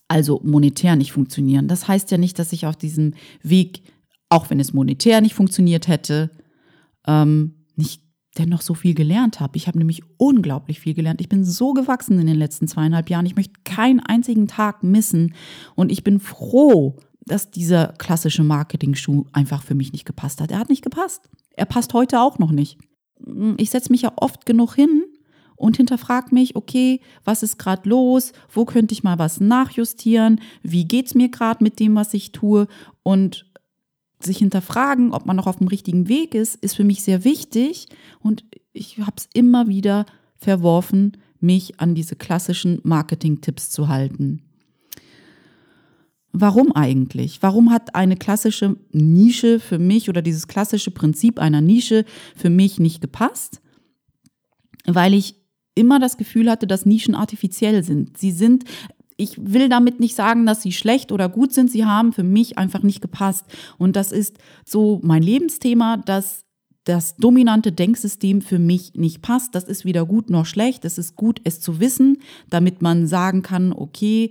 Also 0.08 0.40
monetär 0.42 0.96
nicht 0.96 1.12
funktionieren. 1.12 1.68
Das 1.68 1.86
heißt 1.86 2.10
ja 2.10 2.18
nicht, 2.18 2.38
dass 2.38 2.52
ich 2.52 2.66
auf 2.66 2.76
diesem 2.76 3.14
Weg, 3.42 3.82
auch 4.28 4.50
wenn 4.50 4.58
es 4.60 4.72
monetär 4.72 5.20
nicht 5.20 5.34
funktioniert 5.34 5.86
hätte, 5.86 6.30
ähm, 7.06 7.64
nicht 7.76 8.02
dennoch 8.38 8.60
so 8.60 8.74
viel 8.74 8.94
gelernt 8.94 9.40
habe. 9.40 9.56
Ich 9.56 9.66
habe 9.66 9.78
nämlich 9.78 10.02
unglaublich 10.16 10.80
viel 10.80 10.94
gelernt. 10.94 11.20
Ich 11.20 11.28
bin 11.28 11.44
so 11.44 11.72
gewachsen 11.72 12.18
in 12.18 12.26
den 12.26 12.36
letzten 12.36 12.68
zweieinhalb 12.68 13.10
Jahren. 13.10 13.26
Ich 13.26 13.36
möchte 13.36 13.54
keinen 13.64 14.00
einzigen 14.00 14.46
Tag 14.46 14.82
missen. 14.82 15.34
Und 15.74 15.90
ich 15.90 16.04
bin 16.04 16.20
froh, 16.20 16.96
dass 17.26 17.50
dieser 17.50 17.88
klassische 17.98 18.42
Marketing-Schuh 18.42 19.26
einfach 19.32 19.62
für 19.62 19.74
mich 19.74 19.92
nicht 19.92 20.04
gepasst 20.04 20.40
hat. 20.40 20.50
Er 20.50 20.58
hat 20.58 20.70
nicht 20.70 20.82
gepasst. 20.82 21.28
Er 21.50 21.66
passt 21.66 21.92
heute 21.92 22.20
auch 22.20 22.38
noch 22.38 22.50
nicht. 22.50 22.78
Ich 23.56 23.70
setze 23.70 23.90
mich 23.90 24.02
ja 24.02 24.12
oft 24.16 24.46
genug 24.46 24.74
hin 24.74 25.04
und 25.56 25.76
hinterfrage 25.76 26.32
mich, 26.32 26.54
okay, 26.56 27.00
was 27.24 27.42
ist 27.42 27.58
gerade 27.58 27.88
los? 27.88 28.32
Wo 28.50 28.64
könnte 28.64 28.92
ich 28.92 29.02
mal 29.02 29.18
was 29.18 29.40
nachjustieren? 29.40 30.40
Wie 30.62 30.84
geht 30.84 31.06
es 31.06 31.14
mir 31.14 31.28
gerade 31.28 31.62
mit 31.62 31.80
dem, 31.80 31.96
was 31.96 32.14
ich 32.14 32.32
tue? 32.32 32.68
Und 33.02 33.47
sich 34.20 34.38
hinterfragen, 34.38 35.12
ob 35.12 35.26
man 35.26 35.36
noch 35.36 35.46
auf 35.46 35.56
dem 35.56 35.68
richtigen 35.68 36.08
Weg 36.08 36.34
ist, 36.34 36.56
ist 36.56 36.76
für 36.76 36.84
mich 36.84 37.02
sehr 37.02 37.24
wichtig. 37.24 37.86
Und 38.20 38.44
ich 38.72 38.98
habe 38.98 39.16
es 39.16 39.28
immer 39.32 39.68
wieder 39.68 40.06
verworfen, 40.36 41.16
mich 41.40 41.80
an 41.80 41.94
diese 41.94 42.16
klassischen 42.16 42.80
Marketing-Tipps 42.82 43.70
zu 43.70 43.88
halten. 43.88 44.42
Warum 46.32 46.72
eigentlich? 46.72 47.42
Warum 47.42 47.70
hat 47.70 47.94
eine 47.94 48.16
klassische 48.16 48.76
Nische 48.92 49.60
für 49.60 49.78
mich 49.78 50.08
oder 50.08 50.20
dieses 50.20 50.46
klassische 50.46 50.90
Prinzip 50.90 51.38
einer 51.38 51.60
Nische 51.60 52.04
für 52.36 52.50
mich 52.50 52.78
nicht 52.78 53.00
gepasst? 53.00 53.60
Weil 54.84 55.14
ich 55.14 55.36
immer 55.74 55.98
das 55.98 56.16
Gefühl 56.16 56.50
hatte, 56.50 56.66
dass 56.66 56.86
Nischen 56.86 57.14
artifiziell 57.14 57.82
sind. 57.82 58.18
Sie 58.18 58.32
sind 58.32 58.64
ich 59.18 59.36
will 59.36 59.68
damit 59.68 60.00
nicht 60.00 60.14
sagen, 60.14 60.46
dass 60.46 60.62
sie 60.62 60.72
schlecht 60.72 61.10
oder 61.12 61.28
gut 61.28 61.52
sind. 61.52 61.70
Sie 61.70 61.84
haben 61.84 62.12
für 62.12 62.22
mich 62.22 62.56
einfach 62.56 62.82
nicht 62.82 63.02
gepasst. 63.02 63.44
Und 63.76 63.96
das 63.96 64.12
ist 64.12 64.38
so 64.64 65.00
mein 65.02 65.22
Lebensthema, 65.22 65.96
dass 65.96 66.44
das 66.88 67.16
dominante 67.16 67.70
Denksystem 67.70 68.40
für 68.40 68.58
mich 68.58 68.94
nicht 68.94 69.20
passt. 69.20 69.54
Das 69.54 69.64
ist 69.64 69.84
weder 69.84 70.06
gut 70.06 70.30
noch 70.30 70.46
schlecht. 70.46 70.86
Es 70.86 70.96
ist 70.96 71.16
gut, 71.16 71.38
es 71.44 71.60
zu 71.60 71.80
wissen, 71.80 72.16
damit 72.48 72.80
man 72.80 73.06
sagen 73.06 73.42
kann, 73.42 73.74
okay, 73.74 74.30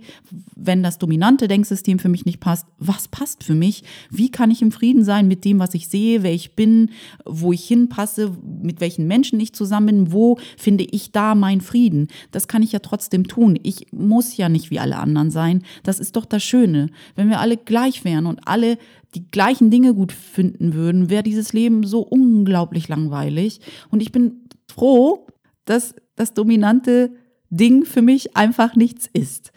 wenn 0.56 0.82
das 0.82 0.98
dominante 0.98 1.46
Denksystem 1.46 2.00
für 2.00 2.08
mich 2.08 2.26
nicht 2.26 2.40
passt, 2.40 2.66
was 2.80 3.06
passt 3.06 3.44
für 3.44 3.54
mich? 3.54 3.84
Wie 4.10 4.32
kann 4.32 4.50
ich 4.50 4.60
im 4.60 4.72
Frieden 4.72 5.04
sein 5.04 5.28
mit 5.28 5.44
dem, 5.44 5.60
was 5.60 5.72
ich 5.74 5.86
sehe, 5.86 6.24
wer 6.24 6.34
ich 6.34 6.56
bin, 6.56 6.90
wo 7.24 7.52
ich 7.52 7.64
hinpasse, 7.64 8.36
mit 8.60 8.80
welchen 8.80 9.06
Menschen 9.06 9.38
ich 9.38 9.52
zusammen 9.52 9.86
bin, 9.86 10.12
wo 10.12 10.36
finde 10.56 10.82
ich 10.82 11.12
da 11.12 11.36
meinen 11.36 11.60
Frieden? 11.60 12.08
Das 12.32 12.48
kann 12.48 12.64
ich 12.64 12.72
ja 12.72 12.80
trotzdem 12.80 13.28
tun. 13.28 13.56
Ich 13.62 13.92
muss 13.92 14.36
ja 14.36 14.48
nicht 14.48 14.72
wie 14.72 14.80
alle 14.80 14.96
anderen 14.96 15.30
sein. 15.30 15.62
Das 15.84 16.00
ist 16.00 16.16
doch 16.16 16.24
das 16.24 16.42
Schöne. 16.42 16.90
Wenn 17.14 17.28
wir 17.28 17.38
alle 17.38 17.56
gleich 17.56 18.04
wären 18.04 18.26
und 18.26 18.48
alle 18.48 18.78
die 19.14 19.30
gleichen 19.30 19.70
Dinge 19.70 19.94
gut 19.94 20.12
finden 20.12 20.74
würden, 20.74 21.10
wäre 21.10 21.22
dieses 21.22 21.52
Leben 21.52 21.84
so 21.84 22.00
unglaublich 22.00 22.88
langweilig. 22.88 23.60
Und 23.90 24.00
ich 24.00 24.12
bin 24.12 24.48
froh, 24.66 25.26
dass 25.64 25.94
das 26.16 26.34
dominante 26.34 27.10
Ding 27.50 27.84
für 27.84 28.02
mich 28.02 28.36
einfach 28.36 28.76
nichts 28.76 29.08
ist. 29.12 29.52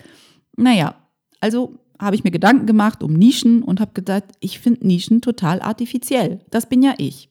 Naja, 0.55 0.95
also 1.39 1.79
habe 1.99 2.15
ich 2.15 2.23
mir 2.23 2.31
Gedanken 2.31 2.65
gemacht 2.65 3.03
um 3.03 3.13
Nischen 3.13 3.63
und 3.63 3.79
habe 3.79 3.91
gedacht, 3.93 4.23
ich 4.39 4.59
finde 4.59 4.87
Nischen 4.87 5.21
total 5.21 5.61
artifiziell. 5.61 6.39
Das 6.49 6.67
bin 6.67 6.81
ja 6.81 6.93
ich. 6.97 7.29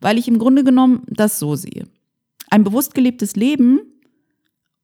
Weil 0.00 0.18
ich 0.18 0.28
im 0.28 0.38
Grunde 0.38 0.64
genommen 0.64 1.02
das 1.06 1.38
so 1.38 1.56
sehe. 1.56 1.84
Ein 2.48 2.64
bewusst 2.64 2.94
gelebtes 2.94 3.36
Leben 3.36 3.80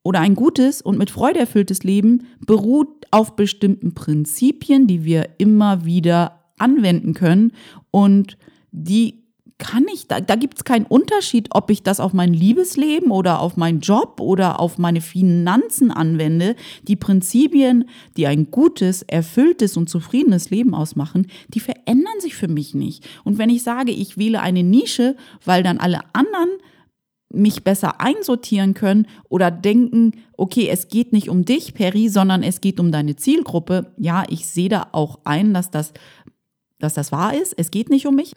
oder 0.03 0.19
ein 0.19 0.35
gutes 0.35 0.81
und 0.81 0.97
mit 0.97 1.09
Freude 1.09 1.39
erfülltes 1.39 1.83
Leben 1.83 2.27
beruht 2.45 3.05
auf 3.11 3.35
bestimmten 3.35 3.93
Prinzipien, 3.93 4.87
die 4.87 5.03
wir 5.03 5.29
immer 5.37 5.83
wieder 5.83 6.36
anwenden 6.57 7.13
können. 7.13 7.53
Und 7.91 8.37
die 8.71 9.27
kann 9.59 9.85
ich, 9.91 10.07
da, 10.07 10.21
da 10.21 10.35
gibt 10.35 10.57
es 10.57 10.63
keinen 10.63 10.85
Unterschied, 10.85 11.49
ob 11.51 11.71
ich 11.71 11.81
das 11.81 11.99
auf 11.99 12.13
mein 12.13 12.33
Liebesleben 12.33 13.11
oder 13.11 13.39
auf 13.39 13.57
meinen 13.57 13.79
Job 13.79 14.19
oder 14.19 14.59
auf 14.59 14.77
meine 14.77 15.01
Finanzen 15.01 15.91
anwende. 15.91 16.55
Die 16.83 16.95
Prinzipien, 16.95 17.85
die 18.17 18.27
ein 18.27 18.51
gutes, 18.51 19.01
erfülltes 19.01 19.75
und 19.75 19.89
zufriedenes 19.89 20.51
Leben 20.51 20.75
ausmachen, 20.75 21.27
die 21.47 21.59
verändern 21.59 22.19
sich 22.19 22.35
für 22.35 22.47
mich 22.47 22.75
nicht. 22.75 23.07
Und 23.23 23.39
wenn 23.39 23.49
ich 23.49 23.63
sage, 23.63 23.91
ich 23.91 24.17
wähle 24.17 24.41
eine 24.41 24.63
Nische, 24.63 25.15
weil 25.43 25.63
dann 25.63 25.79
alle 25.79 26.01
anderen 26.13 26.49
mich 27.29 27.63
besser 27.63 27.99
einsortieren 27.99 28.73
können 28.73 29.07
oder 29.27 29.51
denken, 29.51 30.13
okay, 30.37 30.69
es 30.69 30.87
geht 30.87 31.11
nicht 31.11 31.29
um 31.29 31.43
dich, 31.43 31.73
Perry, 31.73 32.07
sondern 32.07 32.41
es 32.41 32.61
geht 32.61 32.79
um 32.79 32.91
deine 32.91 33.15
Zielgruppe. 33.15 33.91
Ja, 33.97 34.23
ich 34.29 34.47
sehe 34.47 34.69
da 34.69 34.87
auch 34.93 35.19
ein, 35.25 35.53
dass 35.53 35.69
das 35.69 35.93
dass 36.79 36.93
das 36.93 37.11
wahr 37.11 37.35
ist. 37.35 37.53
Es 37.57 37.71
geht 37.71 37.89
nicht 37.89 38.05
um 38.07 38.15
mich. 38.15 38.33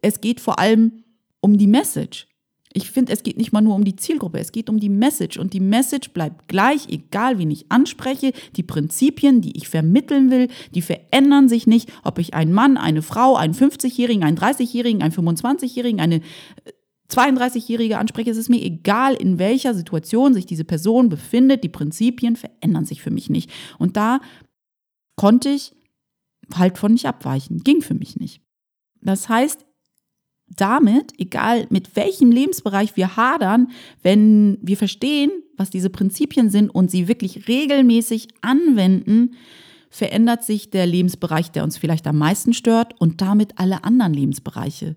Es 0.00 0.20
geht 0.20 0.40
vor 0.40 0.58
allem 0.58 1.04
um 1.40 1.58
die 1.58 1.66
Message. 1.66 2.28
Ich 2.74 2.90
finde, 2.90 3.12
es 3.12 3.22
geht 3.22 3.36
nicht 3.36 3.52
mal 3.52 3.60
nur 3.60 3.74
um 3.74 3.84
die 3.84 3.96
Zielgruppe, 3.96 4.38
es 4.38 4.50
geht 4.50 4.70
um 4.70 4.80
die 4.80 4.88
Message. 4.88 5.36
Und 5.36 5.52
die 5.52 5.60
Message 5.60 6.10
bleibt 6.10 6.48
gleich, 6.48 6.88
egal 6.88 7.38
wen 7.38 7.50
ich 7.50 7.70
anspreche. 7.70 8.32
Die 8.56 8.62
Prinzipien, 8.62 9.42
die 9.42 9.56
ich 9.56 9.68
vermitteln 9.68 10.30
will, 10.30 10.48
die 10.74 10.80
verändern 10.80 11.48
sich 11.48 11.66
nicht, 11.66 11.92
ob 12.02 12.18
ich 12.18 12.34
einen 12.34 12.52
Mann, 12.52 12.78
eine 12.78 13.02
Frau, 13.02 13.36
einen 13.36 13.54
50-Jährigen, 13.54 14.24
einen 14.24 14.38
30-Jährigen, 14.38 15.02
einen 15.02 15.12
25-Jährigen, 15.12 16.00
eine 16.00 16.22
32-Jährige 17.10 17.94
äh, 17.94 17.98
anspreche. 17.98 18.30
Es 18.30 18.38
ist 18.38 18.48
mir 18.48 18.62
egal, 18.62 19.14
in 19.14 19.38
welcher 19.38 19.74
Situation 19.74 20.32
sich 20.32 20.46
diese 20.46 20.64
Person 20.64 21.10
befindet. 21.10 21.64
Die 21.64 21.68
Prinzipien 21.68 22.36
verändern 22.36 22.86
sich 22.86 23.02
für 23.02 23.10
mich 23.10 23.28
nicht. 23.28 23.50
Und 23.78 23.98
da 23.98 24.20
konnte 25.16 25.50
ich 25.50 25.74
halt 26.58 26.78
von 26.78 26.92
nicht 26.92 27.06
abweichen. 27.06 27.62
Ging 27.64 27.82
für 27.82 27.94
mich 27.94 28.16
nicht. 28.16 28.42
Das 29.00 29.28
heißt, 29.28 29.64
damit, 30.56 31.12
egal 31.18 31.66
mit 31.70 31.96
welchem 31.96 32.30
Lebensbereich 32.30 32.96
wir 32.96 33.16
hadern, 33.16 33.70
wenn 34.02 34.58
wir 34.60 34.76
verstehen, 34.76 35.30
was 35.56 35.70
diese 35.70 35.90
Prinzipien 35.90 36.50
sind 36.50 36.70
und 36.70 36.90
sie 36.90 37.08
wirklich 37.08 37.48
regelmäßig 37.48 38.28
anwenden, 38.40 39.34
verändert 39.90 40.42
sich 40.44 40.70
der 40.70 40.86
Lebensbereich, 40.86 41.50
der 41.50 41.64
uns 41.64 41.76
vielleicht 41.76 42.06
am 42.06 42.18
meisten 42.18 42.54
stört 42.54 42.98
und 43.00 43.20
damit 43.20 43.58
alle 43.58 43.84
anderen 43.84 44.14
Lebensbereiche. 44.14 44.96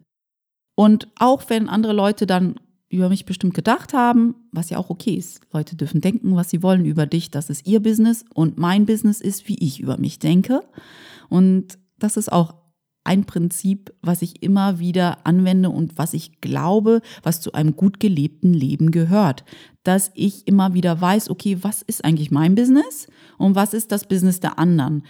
Und 0.76 1.10
auch 1.20 1.44
wenn 1.50 1.70
andere 1.70 1.94
Leute 1.94 2.26
dann 2.26 2.56
über 2.96 3.10
mich 3.10 3.26
bestimmt 3.26 3.54
gedacht 3.54 3.94
haben, 3.94 4.36
was 4.52 4.70
ja 4.70 4.78
auch 4.78 4.90
okay 4.90 5.16
ist. 5.16 5.42
Leute 5.52 5.76
dürfen 5.76 6.02
denken, 6.02 6.36
was 6.36 6.50
sie 6.50 6.64
wollen 6.64 6.86
über 6.86 7.06
dich, 7.06 7.32
das 7.32 7.50
ist 7.50 7.68
ihr 7.68 7.82
Business 7.82 8.26
und 8.34 8.58
mein 8.58 8.86
Business 8.86 9.22
ist, 9.22 9.48
wie 9.48 9.58
ich 9.60 9.80
über 9.80 9.98
mich 9.98 10.20
denke. 10.20 10.62
Und 11.30 11.78
das 11.98 12.18
ist 12.18 12.32
auch 12.32 12.56
ein 13.06 13.26
Prinzip, 13.26 13.94
was 14.02 14.24
ich 14.24 14.42
immer 14.42 14.80
wieder 14.80 15.26
anwende 15.26 15.70
und 15.70 15.98
was 15.98 16.14
ich 16.14 16.42
glaube, 16.42 17.02
was 17.24 17.40
zu 17.40 17.54
einem 17.54 17.76
gut 17.76 18.00
gelebten 18.00 18.54
Leben 18.54 18.90
gehört. 18.92 19.46
Dass 19.84 20.12
ich 20.16 20.48
immer 20.48 20.74
wieder 20.74 21.00
weiß, 21.00 21.30
okay, 21.30 21.60
was 21.62 21.84
ist 21.84 22.04
eigentlich 22.04 22.32
mein 22.32 22.56
Business 22.56 23.08
und 23.38 23.56
was 23.56 23.74
ist 23.74 23.92
das 23.92 24.08
Business 24.08 24.40
der 24.40 24.58
anderen? 24.58 25.04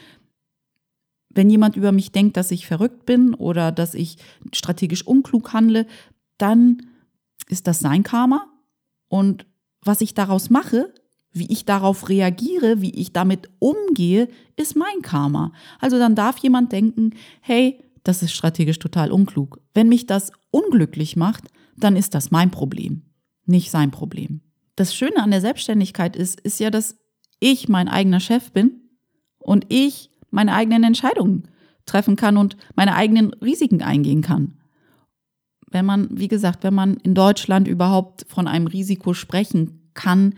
Wenn 1.30 1.50
jemand 1.50 1.78
über 1.78 1.94
mich 1.94 2.12
denkt, 2.12 2.38
dass 2.38 2.52
ich 2.52 2.68
verrückt 2.68 3.06
bin 3.06 3.34
oder 3.34 3.72
dass 3.72 3.94
ich 3.94 4.18
strategisch 4.54 5.06
unklug 5.08 5.54
handle, 5.54 5.88
dann 6.38 6.82
ist 7.50 7.68
das 7.68 7.80
sein 7.80 8.04
Karma. 8.04 8.48
Und 9.08 9.46
was 9.82 10.02
ich 10.02 10.14
daraus 10.14 10.50
mache, 10.50 10.94
wie 11.32 11.52
ich 11.52 11.66
darauf 11.66 12.10
reagiere, 12.10 12.82
wie 12.82 12.96
ich 12.96 13.12
damit 13.12 13.50
umgehe, 13.60 14.30
ist 14.56 14.76
mein 14.76 15.02
Karma. 15.02 15.52
Also 15.80 16.00
dann 16.00 16.16
darf 16.16 16.38
jemand 16.38 16.72
denken, 16.72 17.12
hey, 17.42 17.84
das 18.04 18.24
ist 18.24 18.32
strategisch 18.34 18.80
total 18.80 19.12
unklug. 19.12 19.60
Wenn 19.74 19.90
mich 19.90 20.06
das 20.06 20.32
unglücklich 20.52 21.16
macht, 21.18 21.46
dann 21.76 21.96
ist 21.96 22.16
das 22.16 22.32
mein 22.32 22.52
Problem, 22.52 23.04
nicht 23.46 23.70
sein 23.70 23.92
Problem. 23.92 24.42
Das 24.76 24.96
Schöne 24.96 25.18
an 25.18 25.32
der 25.32 25.42
Selbstständigkeit 25.42 26.16
ist, 26.16 26.40
ist 26.42 26.60
ja, 26.60 26.70
dass 26.70 26.98
ich 27.40 27.68
mein 27.68 27.90
eigener 27.90 28.20
Chef 28.20 28.52
bin 28.52 28.82
und 29.40 29.66
ich 29.70 30.10
meine 30.32 30.54
eigenen 30.54 30.84
Entscheidungen 30.84 31.50
treffen 31.86 32.16
kann 32.16 32.38
und 32.38 32.58
meine 32.76 32.96
eigenen 32.96 33.34
Risiken 33.34 33.82
eingehen 33.82 34.22
kann. 34.22 34.58
Wenn 35.76 35.86
man, 35.86 36.08
wie 36.10 36.30
gesagt, 36.30 36.64
wenn 36.64 36.74
man 36.74 36.96
in 37.04 37.16
Deutschland 37.16 37.68
überhaupt 37.68 38.26
von 38.30 38.48
einem 38.48 38.68
Risiko 38.68 39.14
sprechen 39.14 39.82
kann, 39.94 40.36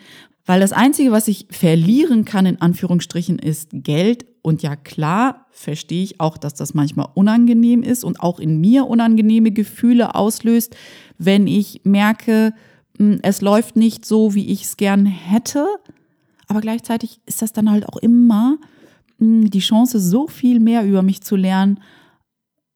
weil 0.48 0.60
das 0.60 0.72
Einzige, 0.72 1.12
was 1.12 1.28
ich 1.28 1.46
verlieren 1.52 2.26
kann, 2.26 2.48
in 2.48 2.60
Anführungsstrichen, 2.60 3.38
ist 3.38 3.70
Geld. 3.72 4.26
Und 4.42 4.64
ja, 4.64 4.76
klar, 4.76 5.46
verstehe 5.52 6.02
ich 6.02 6.20
auch, 6.20 6.40
dass 6.40 6.56
das 6.56 6.74
manchmal 6.74 7.10
unangenehm 7.14 7.84
ist 7.84 8.04
und 8.04 8.20
auch 8.20 8.40
in 8.40 8.60
mir 8.60 8.88
unangenehme 8.88 9.52
Gefühle 9.52 10.16
auslöst, 10.16 10.76
wenn 11.20 11.46
ich 11.46 11.82
merke, 11.84 12.56
hm, 12.98 13.20
es 13.22 13.42
läuft 13.42 13.76
nicht 13.76 14.08
so, 14.08 14.34
wie 14.34 14.48
ich 14.48 14.64
es 14.64 14.76
gern 14.76 15.06
hätte. 15.06 15.68
Aber 16.48 16.62
gleichzeitig 16.62 17.20
ist 17.28 17.44
das 17.44 17.54
dann 17.54 17.70
halt 17.70 17.88
auch 17.88 17.98
immer 17.98 18.58
hm, 19.20 19.52
die 19.52 19.60
Chance, 19.60 20.00
so 20.00 20.28
viel 20.28 20.60
mehr 20.60 20.84
über 20.84 21.04
mich 21.04 21.22
zu 21.22 21.36
lernen. 21.36 21.80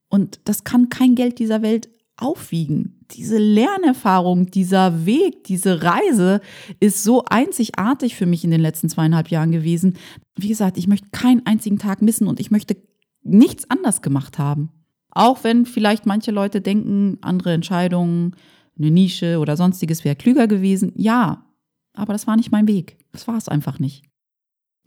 Und 0.10 0.42
das 0.46 0.64
kann 0.64 0.90
kein 0.90 1.16
Geld 1.16 1.40
dieser 1.40 1.64
Welt 1.64 1.90
aufwiegen. 2.22 3.00
Diese 3.12 3.38
Lernerfahrung, 3.38 4.52
dieser 4.52 5.06
Weg, 5.06 5.44
diese 5.46 5.84
Reise 5.84 6.42
ist 6.80 7.04
so 7.04 7.26
einzigartig 7.26 8.16
für 8.16 8.26
mich 8.26 8.44
in 8.44 8.52
den 8.52 8.62
letzten 8.62 8.90
zweieinhalb 8.90 9.30
Jahren 9.30 9.52
gewesen. 9.52 9.98
Wie 10.38 10.48
gesagt, 10.48 10.78
ich 10.78 10.88
möchte 10.88 11.10
keinen 11.12 11.46
einzigen 11.46 11.80
Tag 11.80 12.02
missen 12.02 12.28
und 12.28 12.40
ich 12.40 12.52
möchte 12.52 12.78
nichts 13.24 13.70
anders 13.70 14.02
gemacht 14.02 14.40
haben. 14.40 14.70
Auch 15.12 15.44
wenn 15.44 15.66
vielleicht 15.66 16.06
manche 16.06 16.32
Leute 16.32 16.62
denken, 16.62 17.18
andere 17.22 17.54
Entscheidungen 17.54 18.36
eine 18.78 18.92
Nische 18.92 19.40
oder 19.40 19.58
sonstiges 19.58 20.06
wäre 20.06 20.16
klüger 20.16 20.48
gewesen. 20.48 20.94
Ja, 20.96 21.46
aber 21.94 22.14
das 22.14 22.28
war 22.28 22.38
nicht 22.38 22.52
mein 22.52 22.68
Weg. 22.68 22.98
Das 23.12 23.28
war 23.28 23.38
es 23.38 23.50
einfach 23.50 23.80
nicht. 23.80 24.04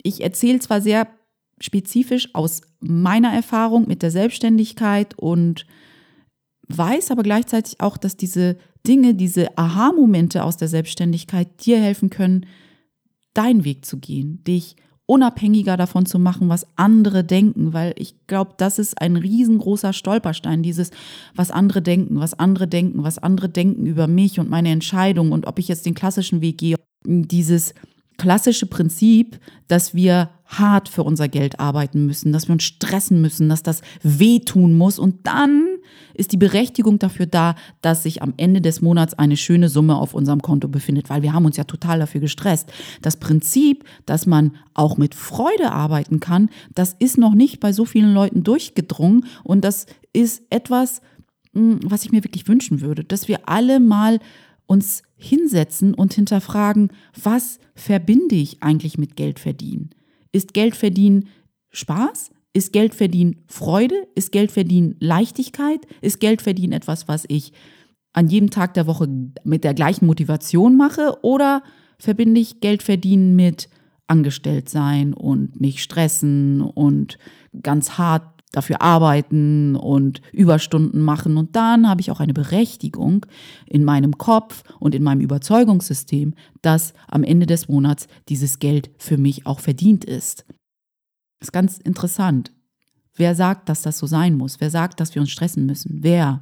Ich 0.03 0.23
erzähle 0.23 0.61
zwar 0.61 0.81
sehr 0.81 1.09
spezifisch 1.61 2.35
aus 2.35 2.62
meiner 2.81 3.33
Erfahrung 3.33 3.87
mit 3.87 4.03
der 4.03 4.11
Selbstständigkeit 4.11 5.17
und 5.19 5.67
weiß 6.68 7.11
aber 7.11 7.23
gleichzeitig 7.23 7.80
auch, 7.80 7.97
dass 7.97 8.16
diese 8.16 8.56
Dinge, 8.87 9.14
diese 9.14 9.56
Aha-Momente 9.56 10.44
aus 10.44 10.56
der 10.56 10.68
Selbstständigkeit 10.68 11.64
dir 11.64 11.80
helfen 11.80 12.11
können, 12.11 12.47
deinen 13.33 13.64
Weg 13.64 13.85
zu 13.85 13.99
gehen, 13.99 14.42
dich 14.44 14.76
unabhängiger 15.06 15.76
davon 15.76 16.06
zu 16.06 16.18
machen, 16.18 16.49
was 16.49 16.66
andere 16.76 17.25
denken, 17.25 17.73
weil 17.75 17.92
ich 17.97 18.26
glaube, 18.26 18.54
das 18.56 18.78
ist 18.78 19.00
ein 19.00 19.16
riesengroßer 19.16 19.92
Stolperstein, 19.92 20.62
dieses, 20.62 20.90
was 21.35 21.50
andere 21.50 21.83
denken, 21.83 22.21
was 22.21 22.33
andere 22.38 22.66
denken, 22.66 23.02
was 23.02 23.18
andere 23.18 23.50
denken 23.50 23.85
über 23.85 24.06
mich 24.06 24.40
und 24.40 24.49
meine 24.49 24.71
Entscheidung 24.71 25.33
und 25.33 25.47
ob 25.47 25.59
ich 25.59 25.68
jetzt 25.68 25.85
den 25.85 25.94
klassischen 25.94 26.40
Weg 26.40 26.59
gehe, 26.59 26.76
dieses 27.04 27.75
klassische 28.16 28.66
Prinzip, 28.66 29.38
dass 29.68 29.94
wir 29.94 30.30
hart 30.47 30.88
für 30.88 31.02
unser 31.02 31.28
Geld 31.28 31.61
arbeiten 31.61 32.06
müssen, 32.06 32.33
dass 32.33 32.49
wir 32.49 32.54
uns 32.54 32.62
stressen 32.62 33.21
müssen, 33.21 33.49
dass 33.49 33.62
das 33.62 33.83
wehtun 34.02 34.78
muss 34.78 34.99
und 34.99 35.26
dann 35.26 35.74
ist 36.15 36.33
die 36.33 36.37
Berechtigung 36.37 36.99
dafür 36.99 37.27
da, 37.27 37.55
dass 37.83 38.03
sich 38.03 38.23
am 38.23 38.35
Ende 38.37 38.61
des 38.61 38.81
Monats 38.81 39.15
eine 39.15 39.37
schöne 39.37 39.69
Summe 39.69 39.97
auf 39.97 40.15
unserem 40.15 40.43
Konto 40.43 40.69
befindet, 40.69 41.11
weil 41.11 41.23
wir 41.23 41.33
haben 41.33 41.45
uns 41.45 41.57
ja 41.57 41.65
total 41.65 41.99
dafür 41.99 42.21
gestresst. 42.21 42.73
Das 43.03 43.17
Prinzip, 43.17 43.85
dass 44.07 44.27
man 44.27 44.53
auch 44.75 44.97
mit 44.97 45.15
Freude 45.15 45.73
arbeiten 45.73 46.21
kann, 46.21 46.51
das 46.75 46.95
ist 46.99 47.19
noch 47.19 47.35
nicht 47.35 47.61
bei 47.61 47.73
so 47.73 47.85
vielen 47.85 48.15
Leuten 48.15 48.43
durchgedrungen 48.45 49.27
und 49.43 49.65
das 49.65 49.87
ist 50.13 50.43
etwas, 50.51 51.01
hm, 51.55 51.81
was 51.85 52.05
ich 52.05 52.13
mir 52.13 52.25
wirklich 52.25 52.49
wünschen 52.49 52.81
würde, 52.81 53.05
dass 53.05 53.29
wir 53.29 53.49
alle 53.49 53.81
mal 53.81 54.19
uns 54.67 55.03
hinsetzen 55.17 55.95
und 55.95 56.15
hinterfragen, 56.15 56.91
was 57.23 57.59
verbinde 57.75 58.35
ich 58.35 58.63
eigentlich 58.63 58.99
mit 58.99 59.17
Geld 59.17 59.39
verdienen? 59.39 59.91
Ist 60.33 60.55
Geld 60.55 60.75
verdienen 60.75 61.29
Spaß? 61.71 62.31
Ist 62.57 62.73
Geld 62.73 62.95
verdienen 62.95 63.43
Freude? 63.49 63.97
Ist 64.15 64.31
Geld 64.31 64.53
verdienen 64.53 64.95
Leichtigkeit? 65.01 65.81
Ist 66.01 66.21
Geld 66.21 66.41
verdienen 66.41 66.73
etwas, 66.73 67.09
was 67.09 67.25
ich 67.27 67.53
an 68.13 68.29
jedem 68.29 68.51
Tag 68.51 68.75
der 68.75 68.87
Woche 68.87 69.09
mit 69.43 69.65
der 69.65 69.75
gleichen 69.75 70.07
Motivation 70.07 70.77
mache? 70.77 71.19
Oder 71.23 71.65
verbinde 71.99 72.41
ich 72.41 72.61
Geld 72.61 72.85
verdienen 72.85 73.35
mit 73.35 73.69
angestellt 74.07 74.69
sein 74.69 75.15
und 75.15 75.61
mich 75.61 75.83
stressen 75.83 76.61
und 76.61 77.19
ganz 77.61 77.99
hart 77.99 78.23
dafür 78.53 78.81
arbeiten 78.81 79.75
und 79.75 80.21
Überstunden 80.31 81.01
machen. 81.01 81.37
Und 81.37 81.57
dann 81.57 81.89
habe 81.89 82.03
ich 82.03 82.13
auch 82.13 82.21
eine 82.21 82.35
Berechtigung 82.35 83.27
in 83.67 83.83
meinem 83.83 84.17
Kopf 84.17 84.63
und 84.79 84.95
in 84.95 85.03
meinem 85.03 85.21
Überzeugungssystem, 85.23 86.35
dass 86.63 86.93
am 87.09 87.25
Ende 87.25 87.47
des 87.47 87.67
Monats 87.67 88.07
dieses 88.29 88.61
Geld 88.61 88.91
für 88.99 89.17
mich 89.17 89.45
auch 89.45 89.59
verdient 89.59 90.05
ist. 90.05 90.45
Ist 91.45 91.53
ganz 91.53 91.77
interessant. 91.77 92.53
Wer 93.15 93.35
sagt, 93.35 93.69
dass 93.69 93.83
das 93.83 93.99
so 93.99 94.07
sein 94.07 94.35
muss? 94.35 94.61
Wer 94.61 94.71
sagt, 94.71 94.99
dass 94.99 95.15
wir 95.15 95.21
uns 95.21 95.31
stressen 95.31 95.67
müssen? 95.67 95.99
Wer? 96.03 96.41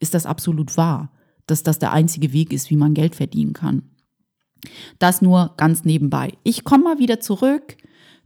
Ist 0.00 0.14
das 0.14 0.26
absolut 0.26 0.76
wahr, 0.76 1.12
dass 1.46 1.62
das 1.62 1.78
der 1.78 1.92
einzige 1.92 2.32
Weg 2.32 2.52
ist, 2.52 2.68
wie 2.68 2.76
man 2.76 2.92
Geld 2.92 3.14
verdienen 3.14 3.52
kann? 3.52 3.82
Das 4.98 5.22
nur 5.22 5.54
ganz 5.56 5.84
nebenbei. 5.84 6.32
Ich 6.42 6.64
komme 6.64 6.82
mal 6.82 6.98
wieder 6.98 7.20
zurück 7.20 7.76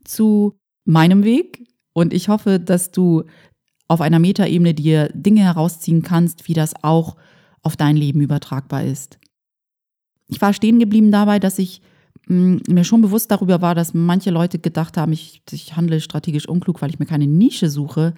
zu 0.02 0.57
meinem 0.87 1.23
Weg, 1.23 1.69
und 1.92 2.14
ich 2.14 2.28
hoffe, 2.28 2.59
dass 2.59 2.92
du 2.92 3.25
auf 3.88 4.00
einer 4.00 4.21
Metaebene 4.21 4.73
dir 4.73 5.11
Dinge 5.12 5.42
herausziehen 5.42 6.02
kannst, 6.02 6.49
wie 6.49 6.54
das 6.54 6.73
auch 6.83 7.16
auf 7.62 7.76
dein 7.76 7.97
Leben 7.97 8.23
übertragbar 8.23 8.85
ist. 8.85 9.19
Ich 10.28 10.40
war 10.40 10.54
stehen 10.54 10.78
geblieben 10.78 11.11
dabei, 11.11 11.38
dass 11.38 11.59
ich 11.59 11.83
mir 12.30 12.84
schon 12.84 13.02
bewusst 13.02 13.30
darüber 13.30 13.60
war, 13.60 13.75
dass 13.75 13.92
manche 13.92 14.30
Leute 14.30 14.58
gedacht 14.58 14.96
haben, 14.96 15.12
ich, 15.12 15.42
ich 15.50 15.76
handle 15.76 16.00
strategisch 16.00 16.49
unklug, 16.49 16.80
weil 16.80 16.90
ich 16.90 16.99
mir 16.99 17.06
keine 17.06 17.26
Nische 17.26 17.68
suche. 17.68 18.14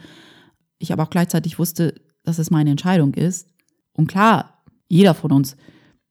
Ich 0.79 0.93
aber 0.93 1.05
auch 1.05 1.11
gleichzeitig 1.11 1.59
wusste, 1.59 1.95
dass 2.23 2.39
es 2.39 2.51
meine 2.51 2.71
Entscheidung 2.71 3.15
ist. 3.15 3.49
Und 3.93 4.09
klar, 4.09 4.63
jeder 4.89 5.15
von 5.15 5.33
uns 5.33 5.57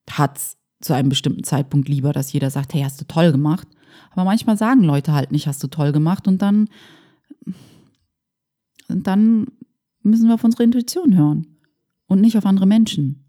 hat 0.10 0.39
zu 0.82 0.93
einem 0.93 1.10
bestimmten 1.10 1.43
Zeitpunkt 1.43 1.88
lieber, 1.88 2.12
dass 2.12 2.34
jeder 2.34 2.49
sagt, 2.49 2.73
hey, 2.73 2.82
hast 2.82 2.99
du 2.99 3.06
toll 3.06 3.32
gemacht. 3.32 3.67
Aber 4.12 4.23
manchmal 4.23 4.58
sagen 4.58 4.84
Leute 4.84 5.13
halt 5.13 5.32
nicht, 5.32 5.47
hast 5.47 5.63
du 5.63 5.67
toll 5.67 5.91
gemacht. 5.91 6.28
Und 6.28 6.41
dann 6.41 6.67
und 8.91 9.08
dann 9.08 9.47
müssen 10.04 10.28
wir 10.28 10.36
auf 10.36 10.43
unsere 10.43 10.63
Intuition 10.63 11.15
hören 11.15 11.58
und 12.08 12.21
nicht 12.21 12.38
auf 12.38 12.45
andere 12.45 12.65
Menschen. 12.65 13.26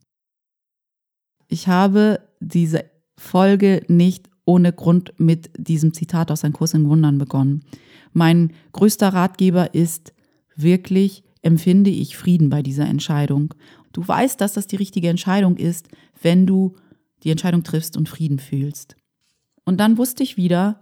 Ich 1.47 1.69
habe 1.69 2.21
diese 2.41 2.91
Folge 3.17 3.85
nicht 3.89 4.32
ohne 4.45 4.73
Grund 4.73 5.13
mit 5.19 5.51
diesem 5.57 5.95
Zitat 5.95 6.31
aus 6.31 6.45
Ein 6.45 6.53
Kurs 6.53 6.75
in 6.75 6.89
Wundern 6.89 7.19
begonnen. 7.19 7.65
Mein 8.13 8.53
größter 8.73 9.09
Ratgeber 9.09 9.75
ist 9.75 10.13
wirklich, 10.57 11.23
empfinde 11.43 11.91
ich 11.91 12.17
Frieden 12.17 12.51
bei 12.51 12.63
dieser 12.63 12.87
Entscheidung. 12.87 13.55
Du 13.93 14.07
weißt, 14.07 14.41
dass 14.41 14.55
das 14.55 14.67
die 14.67 14.77
richtige 14.77 15.09
Entscheidung 15.09 15.57
ist, 15.57 15.89
wenn 16.21 16.47
du 16.47 16.75
die 17.23 17.31
Entscheidung 17.31 17.63
triffst 17.63 17.97
und 17.97 18.09
Frieden 18.09 18.39
fühlst. 18.39 18.97
Und 19.65 19.79
dann 19.79 19.99
wusste 19.99 20.23
ich 20.23 20.37
wieder, 20.37 20.81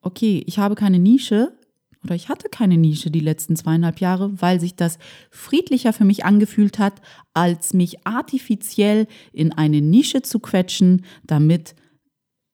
okay, 0.00 0.42
ich 0.46 0.58
habe 0.58 0.74
keine 0.74 0.98
Nische, 0.98 1.56
oder 2.04 2.14
ich 2.14 2.28
hatte 2.28 2.50
keine 2.50 2.76
Nische 2.76 3.10
die 3.10 3.20
letzten 3.20 3.56
zweieinhalb 3.56 3.98
Jahre, 3.98 4.30
weil 4.40 4.60
sich 4.60 4.76
das 4.76 4.98
friedlicher 5.30 5.94
für 5.94 6.04
mich 6.04 6.24
angefühlt 6.24 6.78
hat, 6.78 7.00
als 7.32 7.72
mich 7.72 8.06
artifiziell 8.06 9.06
in 9.32 9.52
eine 9.52 9.80
Nische 9.80 10.20
zu 10.20 10.38
quetschen, 10.38 11.04
damit 11.24 11.74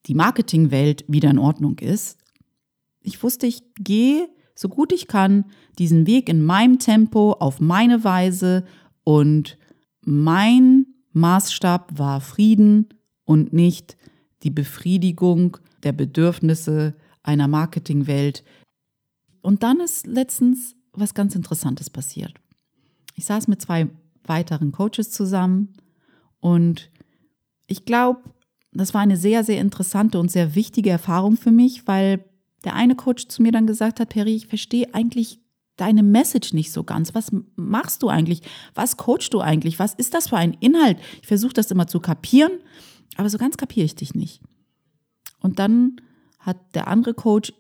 die 0.06 0.14
Marketingwelt 0.14 1.04
wieder 1.08 1.30
in 1.30 1.38
Ordnung 1.38 1.78
ist. 1.78 2.18
Ich 3.00 3.22
wusste, 3.22 3.46
ich 3.46 3.62
gehe 3.76 4.28
so 4.54 4.68
gut 4.68 4.92
ich 4.92 5.06
kann 5.06 5.46
diesen 5.78 6.06
Weg 6.06 6.28
in 6.28 6.44
meinem 6.44 6.78
Tempo, 6.78 7.32
auf 7.32 7.60
meine 7.60 8.04
Weise 8.04 8.66
und 9.04 9.56
mein 10.02 10.86
Maßstab 11.12 11.98
war 11.98 12.20
Frieden 12.20 12.88
und 13.24 13.54
nicht 13.54 13.96
die 14.42 14.50
Befriedigung 14.50 15.56
der 15.82 15.92
Bedürfnisse 15.92 16.94
einer 17.22 17.48
Marketingwelt, 17.48 18.44
und 19.42 19.62
dann 19.62 19.80
ist 19.80 20.06
letztens 20.06 20.76
was 20.92 21.14
ganz 21.14 21.34
Interessantes 21.34 21.88
passiert. 21.90 22.34
Ich 23.14 23.24
saß 23.24 23.48
mit 23.48 23.62
zwei 23.62 23.88
weiteren 24.24 24.72
Coaches 24.72 25.10
zusammen 25.10 25.72
und 26.40 26.90
ich 27.66 27.84
glaube, 27.84 28.20
das 28.72 28.94
war 28.94 29.00
eine 29.00 29.16
sehr, 29.16 29.44
sehr 29.44 29.60
interessante 29.60 30.18
und 30.20 30.30
sehr 30.30 30.54
wichtige 30.54 30.90
Erfahrung 30.90 31.36
für 31.36 31.50
mich, 31.50 31.86
weil 31.86 32.24
der 32.64 32.74
eine 32.74 32.94
Coach 32.94 33.28
zu 33.28 33.42
mir 33.42 33.52
dann 33.52 33.66
gesagt 33.66 34.00
hat, 34.00 34.10
Peri, 34.10 34.36
ich 34.36 34.46
verstehe 34.46 34.94
eigentlich 34.94 35.40
deine 35.76 36.02
Message 36.02 36.52
nicht 36.52 36.72
so 36.72 36.84
ganz. 36.84 37.14
Was 37.14 37.32
machst 37.56 38.02
du 38.02 38.08
eigentlich? 38.08 38.42
Was 38.74 38.96
coachst 38.96 39.32
du 39.32 39.40
eigentlich? 39.40 39.78
Was 39.78 39.94
ist 39.94 40.14
das 40.14 40.28
für 40.28 40.36
ein 40.36 40.56
Inhalt? 40.60 40.98
Ich 41.22 41.26
versuche 41.26 41.54
das 41.54 41.70
immer 41.70 41.86
zu 41.86 42.00
kapieren, 42.00 42.52
aber 43.16 43.30
so 43.30 43.38
ganz 43.38 43.56
kapiere 43.56 43.86
ich 43.86 43.94
dich 43.94 44.14
nicht. 44.14 44.40
Und 45.40 45.58
dann 45.58 45.96
hat 46.38 46.58
der 46.74 46.86
andere 46.86 47.14
Coach 47.14 47.52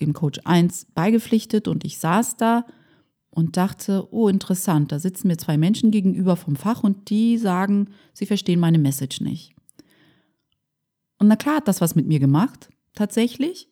dem 0.00 0.12
Coach 0.14 0.40
1 0.44 0.86
beigepflichtet 0.94 1.68
und 1.68 1.84
ich 1.84 1.98
saß 1.98 2.36
da 2.36 2.64
und 3.28 3.56
dachte, 3.56 4.08
oh 4.10 4.28
interessant, 4.28 4.90
da 4.92 4.98
sitzen 4.98 5.28
mir 5.28 5.36
zwei 5.36 5.58
Menschen 5.58 5.90
gegenüber 5.90 6.36
vom 6.36 6.56
Fach 6.56 6.82
und 6.82 7.10
die 7.10 7.36
sagen, 7.36 7.90
sie 8.12 8.26
verstehen 8.26 8.60
meine 8.60 8.78
Message 8.78 9.20
nicht. 9.20 9.54
Und 11.20 11.28
na 11.28 11.36
klar 11.36 11.56
hat 11.56 11.68
das 11.68 11.80
was 11.80 11.94
mit 11.94 12.06
mir 12.06 12.18
gemacht, 12.18 12.70
tatsächlich. 12.94 13.68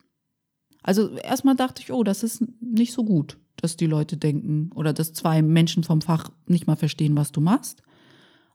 Also 0.83 1.17
erstmal 1.17 1.57
dachte 1.57 1.83
ich, 1.83 1.91
oh, 1.91 2.05
das 2.05 2.23
ist 2.23 2.45
nicht 2.61 2.93
so 2.93 3.05
gut, 3.05 3.39
dass 3.57 3.77
die 3.77 3.87
Leute 3.87 4.17
denken 4.17 4.71
oder 4.75 4.93
dass 4.93 5.15
zwei 5.15 5.43
Menschen 5.43 5.83
vom 5.83 6.03
Fach 6.03 6.31
nicht 6.47 6.67
mal 6.67 6.77
verstehen, 6.77 7.17
was 7.17 7.33
du 7.33 7.41
machst. 7.41 7.83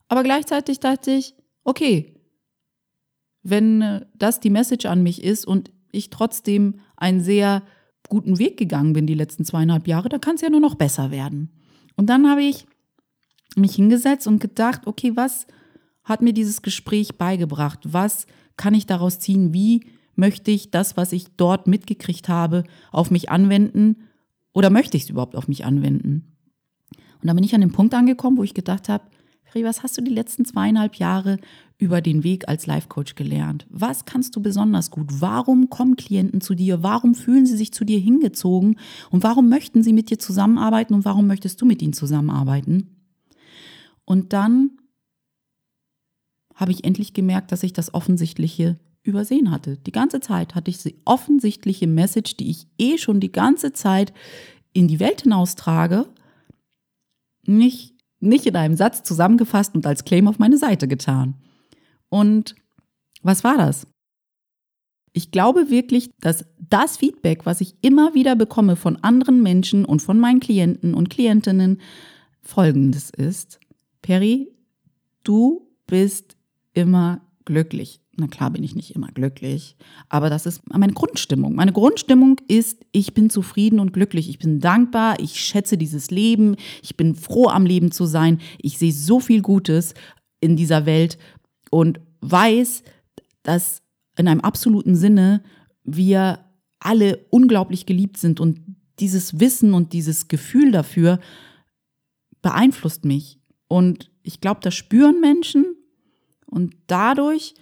Aber 0.08 0.24
gleichzeitig 0.24 0.80
dachte 0.80 1.12
ich, 1.12 1.36
okay, 1.64 2.14
wenn 3.42 3.82
äh, 3.82 4.06
das 4.16 4.40
die 4.40 4.52
Message 4.52 4.86
an 4.86 5.04
mich 5.04 5.24
ist 5.24 5.46
und 5.46 5.72
ich 5.92 6.10
trotzdem 6.10 6.80
einen 6.96 7.22
sehr 7.22 7.64
guten 8.10 8.38
Weg 8.38 8.58
gegangen 8.58 8.94
bin 8.94 9.08
die 9.08 9.14
letzten 9.16 9.44
zweieinhalb 9.44 9.88
Jahre, 9.88 10.08
da 10.08 10.20
kann 10.20 10.36
es 10.36 10.42
ja 10.42 10.50
nur 10.50 10.60
noch 10.60 10.76
besser 10.76 11.10
werden. 11.10 11.52
Und 11.96 12.08
dann 12.10 12.30
habe 12.30 12.44
ich 12.44 12.68
mich 13.56 13.76
hingesetzt 13.76 14.28
und 14.28 14.40
gedacht, 14.40 14.86
okay, 14.86 15.16
was 15.16 15.48
hat 16.04 16.22
mir 16.22 16.34
dieses 16.34 16.62
Gespräch 16.62 17.18
beigebracht? 17.18 17.80
Was 17.84 18.28
kann 18.58 18.74
ich 18.74 18.86
daraus 18.86 19.20
ziehen? 19.20 19.54
Wie 19.54 19.86
möchte 20.16 20.52
ich 20.52 20.72
das, 20.72 20.98
was 20.98 21.12
ich 21.12 21.36
dort 21.38 21.68
mitgekriegt 21.68 22.30
habe, 22.30 22.64
auf 22.92 23.12
mich 23.12 23.30
anwenden? 23.30 24.08
Oder 24.54 24.70
möchte 24.70 24.98
ich 24.98 25.04
es 25.04 25.10
überhaupt 25.10 25.36
auf 25.36 25.48
mich 25.48 25.66
anwenden? 25.66 26.36
Und 27.22 27.28
dann 27.28 27.36
bin 27.36 27.46
ich 27.46 27.56
an 27.56 27.62
dem 27.62 27.72
Punkt 27.72 27.94
angekommen, 27.94 28.38
wo 28.38 28.44
ich 28.44 28.54
gedacht 28.54 28.90
habe, 28.90 29.06
Feri, 29.44 29.66
was 29.66 29.84
hast 29.84 29.98
du 29.98 30.02
die 30.02 30.14
letzten 30.14 30.46
zweieinhalb 30.46 30.96
Jahre 30.96 31.38
über 31.78 32.02
den 32.02 32.24
Weg 32.24 32.48
als 32.48 32.66
Life 32.66 32.88
Coach 32.88 33.16
gelernt? 33.16 33.68
Was 33.70 34.06
kannst 34.06 34.36
du 34.36 34.42
besonders 34.42 34.90
gut? 34.90 35.22
Warum 35.22 35.70
kommen 35.70 35.96
Klienten 35.96 36.42
zu 36.42 36.56
dir? 36.56 36.82
Warum 36.82 37.14
fühlen 37.14 37.46
sie 37.46 37.58
sich 37.58 37.72
zu 37.72 37.86
dir 37.86 38.00
hingezogen? 38.00 38.80
Und 39.12 39.24
warum 39.24 39.50
möchten 39.50 39.84
sie 39.84 39.94
mit 39.94 40.10
dir 40.10 40.18
zusammenarbeiten? 40.18 40.94
Und 40.94 41.06
warum 41.06 41.28
möchtest 41.28 41.62
du 41.62 41.66
mit 41.66 41.82
ihnen 41.82 41.94
zusammenarbeiten? 41.94 42.90
Und 44.06 44.34
dann 44.34 44.72
habe 46.56 46.72
ich 46.72 46.84
endlich 46.84 47.14
gemerkt, 47.14 47.52
dass 47.52 47.64
ich 47.64 47.74
das 47.74 47.94
Offensichtliche 47.94 48.78
übersehen 49.04 49.52
hatte. 49.52 49.78
Die 49.78 49.92
ganze 49.92 50.22
Zeit 50.22 50.56
hatte 50.56 50.72
ich 50.72 50.82
die 50.82 50.96
offensichtliche 51.06 51.88
Message, 51.88 52.38
die 52.38 52.50
ich 52.50 52.68
eh 52.78 52.98
schon 52.98 53.20
die 53.20 53.32
ganze 53.32 53.74
Zeit 53.74 54.14
in 54.72 54.88
die 54.88 55.00
Welt 55.00 55.22
hinaustrage, 55.22 56.08
nicht, 57.46 57.96
nicht 58.20 58.46
in 58.46 58.56
einem 58.56 58.76
Satz 58.76 59.04
zusammengefasst 59.04 59.76
und 59.76 59.86
als 59.86 60.06
Claim 60.06 60.28
auf 60.28 60.40
meine 60.40 60.58
Seite 60.58 60.88
getan. 60.88 61.36
Und 62.10 62.56
was 63.22 63.44
war 63.44 63.58
das? 63.58 63.88
Ich 65.12 65.30
glaube 65.32 65.70
wirklich, 65.70 66.10
dass 66.22 66.46
das 66.58 66.98
Feedback, 66.98 67.46
was 67.46 67.62
ich 67.62 67.76
immer 67.82 68.16
wieder 68.16 68.36
bekomme 68.36 68.76
von 68.76 68.98
anderen 69.04 69.44
Menschen 69.44 69.86
und 69.86 70.02
von 70.02 70.20
meinen 70.20 70.40
Klienten 70.40 70.96
und 70.96 71.10
Klientinnen, 71.10 71.82
folgendes 72.42 73.10
ist. 73.12 73.60
Perry, 74.02 74.52
du 75.24 75.70
bist 75.86 76.36
immer 76.74 77.22
glücklich. 77.46 78.02
Na 78.16 78.28
klar 78.28 78.52
bin 78.52 78.64
ich 78.64 78.76
nicht 78.76 78.94
immer 78.94 79.08
glücklich, 79.08 79.76
aber 80.08 80.30
das 80.30 80.46
ist 80.46 80.62
meine 80.72 80.94
Grundstimmung. 80.94 81.56
Meine 81.56 81.72
Grundstimmung 81.72 82.40
ist, 82.48 82.86
ich 82.92 83.16
bin 83.16 83.32
zufrieden 83.32 83.80
und 83.80 83.92
glücklich. 83.92 84.30
Ich 84.30 84.38
bin 84.38 84.60
dankbar, 84.60 85.20
ich 85.20 85.40
schätze 85.40 85.78
dieses 85.78 86.12
Leben, 86.12 86.56
ich 86.84 86.96
bin 86.96 87.16
froh 87.16 87.48
am 87.48 87.66
Leben 87.66 87.92
zu 87.92 88.06
sein. 88.06 88.40
Ich 88.60 88.78
sehe 88.78 88.94
so 88.94 89.20
viel 89.20 89.42
Gutes 89.42 89.96
in 90.42 90.56
dieser 90.56 90.86
Welt 90.86 91.18
und 91.72 92.00
weiß, 92.22 92.84
dass 93.42 93.82
in 94.16 94.28
einem 94.28 94.42
absoluten 94.42 94.96
Sinne 94.96 95.44
wir 95.84 96.40
alle 96.80 97.26
unglaublich 97.32 97.88
geliebt 97.88 98.18
sind 98.18 98.40
und 98.40 98.62
dieses 99.00 99.40
Wissen 99.40 99.74
und 99.74 99.94
dieses 99.94 100.28
Gefühl 100.28 100.72
dafür 100.72 101.20
beeinflusst 102.44 103.06
mich. 103.06 103.40
Und 103.68 104.12
ich 104.22 104.40
glaube, 104.40 104.60
das 104.62 104.76
spüren 104.76 105.20
Menschen 105.20 105.66
und 106.54 106.76
dadurch 106.88 107.56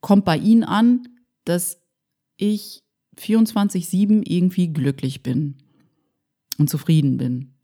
kommt 0.00 0.24
bei 0.24 0.36
ihnen 0.36 0.64
an, 0.64 1.08
dass 1.44 1.80
ich 2.36 2.84
24-7 3.18 4.22
irgendwie 4.26 4.72
glücklich 4.72 5.22
bin 5.22 5.56
und 6.58 6.68
zufrieden 6.68 7.16
bin. 7.16 7.54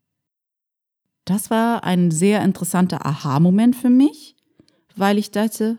Das 1.25 1.51
war 1.51 1.85
ein 1.85 2.11
sehr 2.11 2.43
interessanter 2.43 3.07
Aha-Moment 3.07 3.77
für 3.77 3.91
mich, 3.91 4.37
weil 4.97 5.19
ich 5.19 5.31
dachte, 5.31 5.79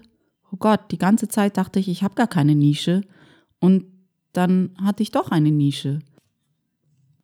oh 0.52 0.58
Gott, 0.58 0.91
die 0.91 0.98
ganze 0.98 1.28
Zeit 1.28 1.58
dachte 1.58 1.80
ich, 1.80 1.89
ich 1.89 2.04
habe 2.04 2.15
gar 2.15 2.28
keine 2.28 2.56
Nische 2.56 3.02
und 3.60 3.86
dann 4.32 4.76
hatte 4.82 5.04
ich 5.04 5.12
doch 5.12 5.32
eine 5.32 5.52
Nische. 5.52 6.00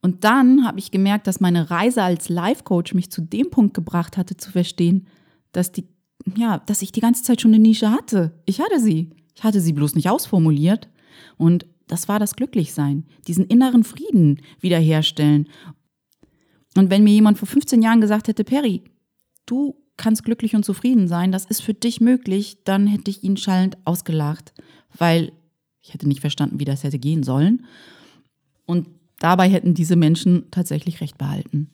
Und 0.01 0.23
dann 0.23 0.65
habe 0.65 0.79
ich 0.79 0.91
gemerkt, 0.91 1.27
dass 1.27 1.39
meine 1.39 1.69
Reise 1.69 2.03
als 2.03 2.29
Life 2.29 2.63
Coach 2.63 2.93
mich 2.93 3.11
zu 3.11 3.21
dem 3.21 3.49
Punkt 3.49 3.73
gebracht 3.73 4.17
hatte, 4.17 4.37
zu 4.37 4.51
verstehen, 4.51 5.07
dass 5.51 5.71
die, 5.71 5.87
ja, 6.35 6.59
dass 6.59 6.81
ich 6.81 6.91
die 6.91 6.99
ganze 6.99 7.23
Zeit 7.23 7.41
schon 7.41 7.53
eine 7.53 7.61
Nische 7.61 7.91
hatte. 7.91 8.39
Ich 8.45 8.59
hatte 8.59 8.79
sie. 8.79 9.09
Ich 9.35 9.43
hatte 9.43 9.61
sie 9.61 9.73
bloß 9.73 9.95
nicht 9.95 10.09
ausformuliert. 10.09 10.89
Und 11.37 11.65
das 11.87 12.07
war 12.07 12.19
das 12.19 12.35
Glücklichsein, 12.35 13.05
diesen 13.27 13.45
inneren 13.45 13.83
Frieden 13.83 14.41
wiederherstellen. 14.59 15.49
Und 16.77 16.89
wenn 16.89 17.03
mir 17.03 17.13
jemand 17.13 17.37
vor 17.37 17.47
15 17.47 17.81
Jahren 17.81 18.01
gesagt 18.01 18.27
hätte, 18.27 18.43
Perry, 18.43 18.83
du 19.45 19.75
kannst 19.97 20.23
glücklich 20.23 20.55
und 20.55 20.63
zufrieden 20.63 21.07
sein, 21.07 21.31
das 21.31 21.45
ist 21.45 21.61
für 21.61 21.73
dich 21.73 21.99
möglich, 21.99 22.63
dann 22.63 22.87
hätte 22.87 23.09
ich 23.09 23.23
ihn 23.23 23.37
schallend 23.37 23.77
ausgelacht, 23.85 24.53
weil 24.97 25.31
ich 25.81 25.93
hätte 25.93 26.07
nicht 26.07 26.21
verstanden, 26.21 26.59
wie 26.59 26.65
das 26.65 26.83
hätte 26.83 26.99
gehen 26.99 27.23
sollen. 27.23 27.65
Und 28.65 28.87
dabei 29.19 29.49
hätten 29.49 29.73
diese 29.73 29.95
Menschen 29.95 30.49
tatsächlich 30.51 31.01
recht 31.01 31.17
behalten. 31.17 31.71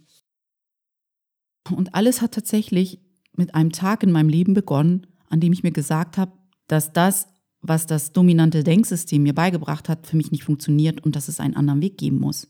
Und 1.70 1.94
alles 1.94 2.22
hat 2.22 2.34
tatsächlich 2.34 3.00
mit 3.38 3.56
einem 3.56 3.72
Tag 3.72 4.04
in 4.04 4.12
meinem 4.12 4.30
Leben 4.30 4.54
begonnen, 4.54 5.08
an 5.30 5.40
dem 5.40 5.54
ich 5.54 5.64
mir 5.64 5.72
gesagt 5.72 6.18
habe, 6.18 6.32
dass 6.68 6.94
das, 6.94 7.28
was 7.62 7.86
das 7.86 8.12
dominante 8.12 8.64
Denksystem 8.64 9.24
mir 9.24 9.34
beigebracht 9.34 9.90
hat, 9.90 10.08
für 10.08 10.18
mich 10.18 10.32
nicht 10.32 10.44
funktioniert 10.44 11.04
und 11.04 11.16
dass 11.16 11.28
es 11.28 11.40
einen 11.40 11.56
anderen 11.56 11.82
Weg 11.82 11.98
geben 11.98 12.20
muss. 12.20 12.48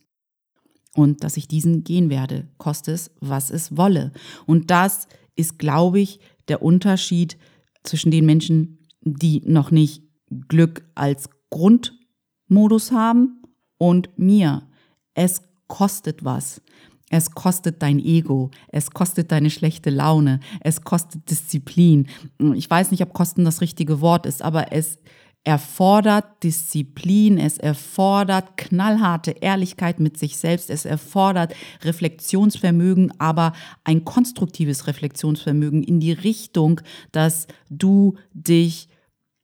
Und 0.94 1.24
dass 1.24 1.38
ich 1.38 1.48
diesen 1.48 1.84
gehen 1.84 2.10
werde, 2.10 2.48
koste 2.58 2.92
es, 2.94 3.12
was 3.20 3.50
es 3.50 3.76
wolle. 3.76 4.14
Und 4.46 4.72
das 4.72 5.08
ist, 5.36 5.60
glaube 5.60 6.00
ich, 6.00 6.20
der 6.48 6.62
Unterschied 6.62 7.38
zwischen 7.84 8.12
den 8.12 8.26
Menschen, 8.26 8.80
die 9.02 9.42
noch 9.46 9.72
nicht 9.72 10.04
Glück 10.48 10.86
als 10.96 11.30
Grundmodus 11.50 12.92
haben 12.92 13.42
und 13.78 14.18
mir. 14.18 14.68
Es 15.14 15.42
kostet 15.68 16.24
was. 16.24 16.62
Es 17.10 17.32
kostet 17.32 17.82
dein 17.82 18.00
Ego, 18.00 18.50
es 18.68 18.92
kostet 18.92 19.32
deine 19.32 19.52
schlechte 19.52 19.90
Laune, 19.92 20.40
es 20.62 20.82
kostet 20.82 21.30
Disziplin. 21.30 22.08
Ich 22.56 22.70
weiß 22.70 22.92
nicht, 22.92 23.04
ob 23.04 23.14
Kosten 23.14 23.46
das 23.46 23.62
richtige 23.62 24.02
Wort 24.02 24.26
ist, 24.26 24.42
aber 24.42 24.72
es 24.72 24.98
erfordert 25.46 26.44
Disziplin, 26.44 27.38
es 27.38 27.60
erfordert 27.60 28.58
knallharte 28.58 29.32
Ehrlichkeit 29.32 30.00
mit 30.00 30.18
sich 30.18 30.38
selbst, 30.38 30.72
es 30.72 30.86
erfordert 30.86 31.54
Reflexionsvermögen, 31.84 33.14
aber 33.20 33.54
ein 33.84 34.04
konstruktives 34.04 34.88
Reflexionsvermögen 34.88 35.84
in 35.84 36.00
die 36.00 36.14
Richtung, 36.14 36.82
dass 37.12 37.46
du 37.70 38.16
dich 38.34 38.90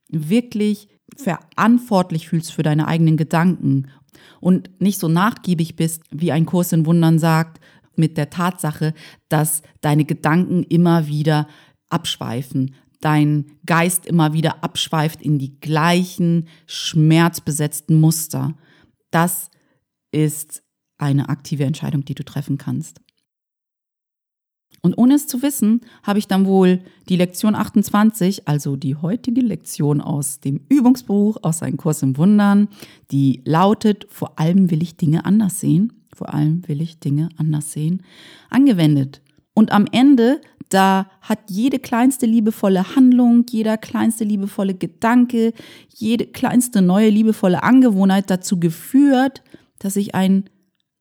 wirklich 0.10 0.88
verantwortlich 1.18 2.28
fühlst 2.28 2.54
für 2.54 2.64
deine 2.64 2.88
eigenen 2.88 3.18
Gedanken 3.18 3.88
und 4.40 4.70
nicht 4.82 5.00
so 5.00 5.08
nachgiebig 5.08 5.76
bist, 5.76 6.04
wie 6.12 6.32
ein 6.32 6.46
Kurs 6.46 6.72
in 6.72 6.86
Wundern 6.86 7.20
sagt, 7.20 7.60
mit 7.96 8.18
der 8.18 8.30
Tatsache, 8.30 8.94
dass 9.30 9.62
deine 9.82 10.06
Gedanken 10.06 10.64
immer 10.64 11.08
wieder 11.08 11.48
abschweifen, 11.90 12.76
dein 13.02 13.46
Geist 13.66 14.06
immer 14.06 14.34
wieder 14.34 14.64
abschweift 14.64 15.22
in 15.22 15.40
die 15.40 15.60
gleichen 15.60 16.48
schmerzbesetzten 16.68 18.00
Muster. 18.00 18.56
Das 19.10 19.50
ist 20.12 20.64
eine 20.98 21.30
aktive 21.30 21.66
Entscheidung, 21.66 22.06
die 22.06 22.16
du 22.16 22.24
treffen 22.24 22.58
kannst. 22.58 23.01
Und 24.84 24.98
ohne 24.98 25.14
es 25.14 25.28
zu 25.28 25.44
wissen, 25.44 25.82
habe 26.02 26.18
ich 26.18 26.28
dann 26.28 26.46
wohl 26.46 26.80
die 27.08 27.16
Lektion 27.16 27.54
28, 27.54 28.48
also 28.48 28.76
die 28.76 28.96
heutige 28.96 29.42
Lektion 29.42 30.02
aus 30.02 30.40
dem 30.40 30.62
Übungsbuch, 30.70 31.38
aus 31.44 31.62
einem 31.62 31.78
Kurs 31.78 32.02
im 32.02 32.18
Wundern, 32.18 32.68
die 33.12 33.42
lautet, 33.46 34.08
vor 34.10 34.40
allem 34.40 34.72
will 34.72 34.82
ich 34.82 34.98
Dinge 34.98 35.26
anders 35.26 35.60
sehen, 35.60 35.94
vor 36.14 36.34
allem 36.34 36.68
will 36.68 36.82
ich 36.82 37.00
Dinge 37.00 37.30
anders 37.38 37.72
sehen, 37.72 38.02
angewendet. 38.50 39.22
Und 39.54 39.72
am 39.72 39.86
Ende, 39.92 40.42
da 40.70 41.12
hat 41.22 41.52
jede 41.52 41.78
kleinste 41.78 42.26
liebevolle 42.26 42.96
Handlung, 42.96 43.46
jeder 43.52 43.78
kleinste 43.78 44.24
liebevolle 44.24 44.74
Gedanke, 44.74 45.54
jede 45.90 46.26
kleinste 46.26 46.82
neue 46.82 47.10
liebevolle 47.10 47.62
Angewohnheit 47.62 48.32
dazu 48.32 48.60
geführt, 48.60 49.44
dass 49.78 49.96
ich 49.96 50.16
einen 50.16 50.46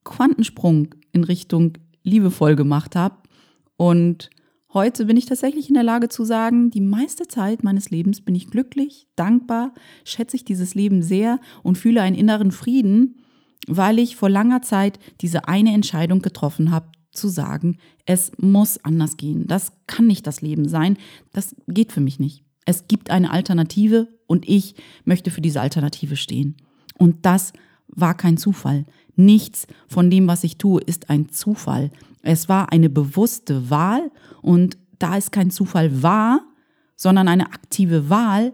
Quantensprung 0.05 0.95
in 1.13 1.25
Richtung 1.25 1.79
liebevoll 2.03 2.57
gemacht 2.57 2.97
habe 2.97 3.20
und 3.81 4.29
heute 4.75 5.07
bin 5.07 5.17
ich 5.17 5.25
tatsächlich 5.25 5.69
in 5.69 5.75
der 5.75 5.83
Lage 5.83 6.11
zu 6.11 6.23
sagen, 6.23 6.71
die 6.71 6.83
meiste 6.83 7.27
Zeit 7.27 7.65
meines 7.65 7.89
Lebens 7.89 8.21
bin 8.21 8.35
ich 8.35 8.51
glücklich, 8.51 9.09
dankbar, 9.17 9.73
schätze 10.05 10.37
ich 10.37 10.45
dieses 10.45 10.75
Leben 10.75 11.03
sehr 11.03 11.41
und 11.63 11.79
fühle 11.79 12.03
einen 12.03 12.15
inneren 12.15 12.53
Frieden, 12.53 13.23
weil 13.67 13.99
ich 13.99 14.17
vor 14.17 14.29
langer 14.29 14.61
Zeit 14.61 14.99
diese 15.23 15.49
eine 15.49 15.73
Entscheidung 15.73 16.21
getroffen 16.21 16.71
habe, 16.71 16.91
zu 17.11 17.29
sagen, 17.29 17.79
es 18.05 18.33
muss 18.37 18.85
anders 18.85 19.17
gehen. 19.17 19.47
Das 19.47 19.73
kann 19.87 20.07
nicht 20.07 20.27
das 20.27 20.43
Leben 20.43 20.69
sein. 20.69 20.99
Das 21.33 21.57
geht 21.67 21.91
für 21.91 22.03
mich 22.03 22.21
nicht. 22.21 22.45
Es 22.67 22.87
gibt 22.87 23.09
eine 23.09 23.31
Alternative 23.31 24.09
und 24.27 24.47
ich 24.47 24.75
möchte 25.07 25.31
für 25.31 25.41
diese 25.41 25.63
Alternative 25.63 26.17
stehen. 26.17 26.59
Und 26.99 27.25
das 27.25 27.55
war 27.89 28.15
kein 28.15 28.37
Zufall. 28.37 28.85
Nichts 29.17 29.67
von 29.89 30.11
dem, 30.11 30.27
was 30.27 30.45
ich 30.45 30.59
tue, 30.59 30.83
ist 30.83 31.09
ein 31.09 31.31
Zufall. 31.31 31.91
Es 32.23 32.49
war 32.49 32.73
eine 32.73 32.91
bewusste 32.91 33.71
Wahl 33.71 34.11
und 34.43 34.79
da 34.99 35.17
es 35.17 35.31
kein 35.31 35.51
Zufall 35.51 36.03
war, 36.03 36.43
sondern 36.97 37.29
eine 37.29 37.47
aktive 37.53 38.11
Wahl 38.11 38.53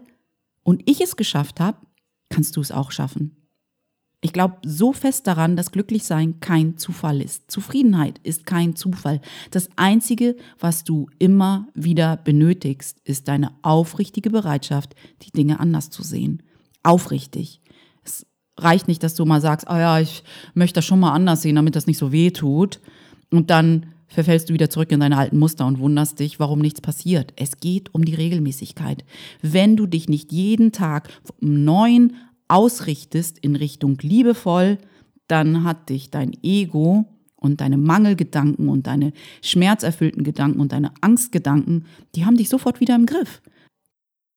und 0.63 0.89
ich 0.89 1.01
es 1.01 1.15
geschafft 1.15 1.59
habe, 1.59 1.77
kannst 2.29 2.55
du 2.55 2.61
es 2.61 2.71
auch 2.71 2.91
schaffen. 2.91 3.33
Ich 4.21 4.33
glaube 4.33 4.57
so 4.65 4.93
fest 4.93 5.27
daran, 5.27 5.55
dass 5.55 5.71
Glücklichsein 5.71 6.39
kein 6.39 6.77
Zufall 6.77 7.21
ist. 7.21 7.51
Zufriedenheit 7.51 8.19
ist 8.23 8.45
kein 8.45 8.75
Zufall. 8.75 9.21
Das 9.51 9.69
Einzige, 9.75 10.35
was 10.59 10.83
du 10.83 11.07
immer 11.19 11.67
wieder 11.75 12.17
benötigst, 12.17 12.99
ist 13.03 13.27
deine 13.27 13.51
aufrichtige 13.61 14.31
Bereitschaft, 14.31 14.95
die 15.21 15.31
Dinge 15.31 15.59
anders 15.59 15.91
zu 15.91 16.01
sehen. 16.01 16.41
Aufrichtig 16.83 17.61
reicht 18.57 18.87
nicht, 18.87 19.03
dass 19.03 19.15
du 19.15 19.25
mal 19.25 19.41
sagst, 19.41 19.67
oh 19.69 19.75
ja, 19.75 19.99
ich 19.99 20.23
möchte 20.53 20.75
das 20.75 20.85
schon 20.85 20.99
mal 20.99 21.13
anders 21.13 21.41
sehen, 21.41 21.55
damit 21.55 21.75
das 21.75 21.87
nicht 21.87 21.97
so 21.97 22.11
weh 22.11 22.31
tut. 22.31 22.79
Und 23.31 23.49
dann 23.49 23.87
verfällst 24.07 24.49
du 24.49 24.53
wieder 24.53 24.69
zurück 24.69 24.91
in 24.91 24.99
deine 24.99 25.17
alten 25.17 25.37
Muster 25.37 25.65
und 25.65 25.79
wunderst 25.79 26.19
dich, 26.19 26.39
warum 26.39 26.59
nichts 26.59 26.81
passiert. 26.81 27.33
Es 27.35 27.57
geht 27.57 27.93
um 27.93 28.05
die 28.05 28.15
Regelmäßigkeit. 28.15 29.03
Wenn 29.41 29.75
du 29.75 29.85
dich 29.85 30.07
nicht 30.07 30.31
jeden 30.31 30.71
Tag 30.71 31.09
um 31.41 31.63
neun 31.63 32.15
ausrichtest 32.47 33.37
in 33.39 33.55
Richtung 33.55 33.97
liebevoll, 34.01 34.77
dann 35.27 35.63
hat 35.63 35.89
dich 35.89 36.09
dein 36.09 36.31
Ego 36.41 37.05
und 37.35 37.61
deine 37.61 37.77
Mangelgedanken 37.77 38.69
und 38.69 38.87
deine 38.87 39.11
schmerzerfüllten 39.41 40.23
Gedanken 40.23 40.59
und 40.59 40.71
deine 40.71 40.91
Angstgedanken, 41.01 41.85
die 42.15 42.25
haben 42.25 42.37
dich 42.37 42.49
sofort 42.49 42.79
wieder 42.79 42.95
im 42.95 43.05
Griff. 43.05 43.41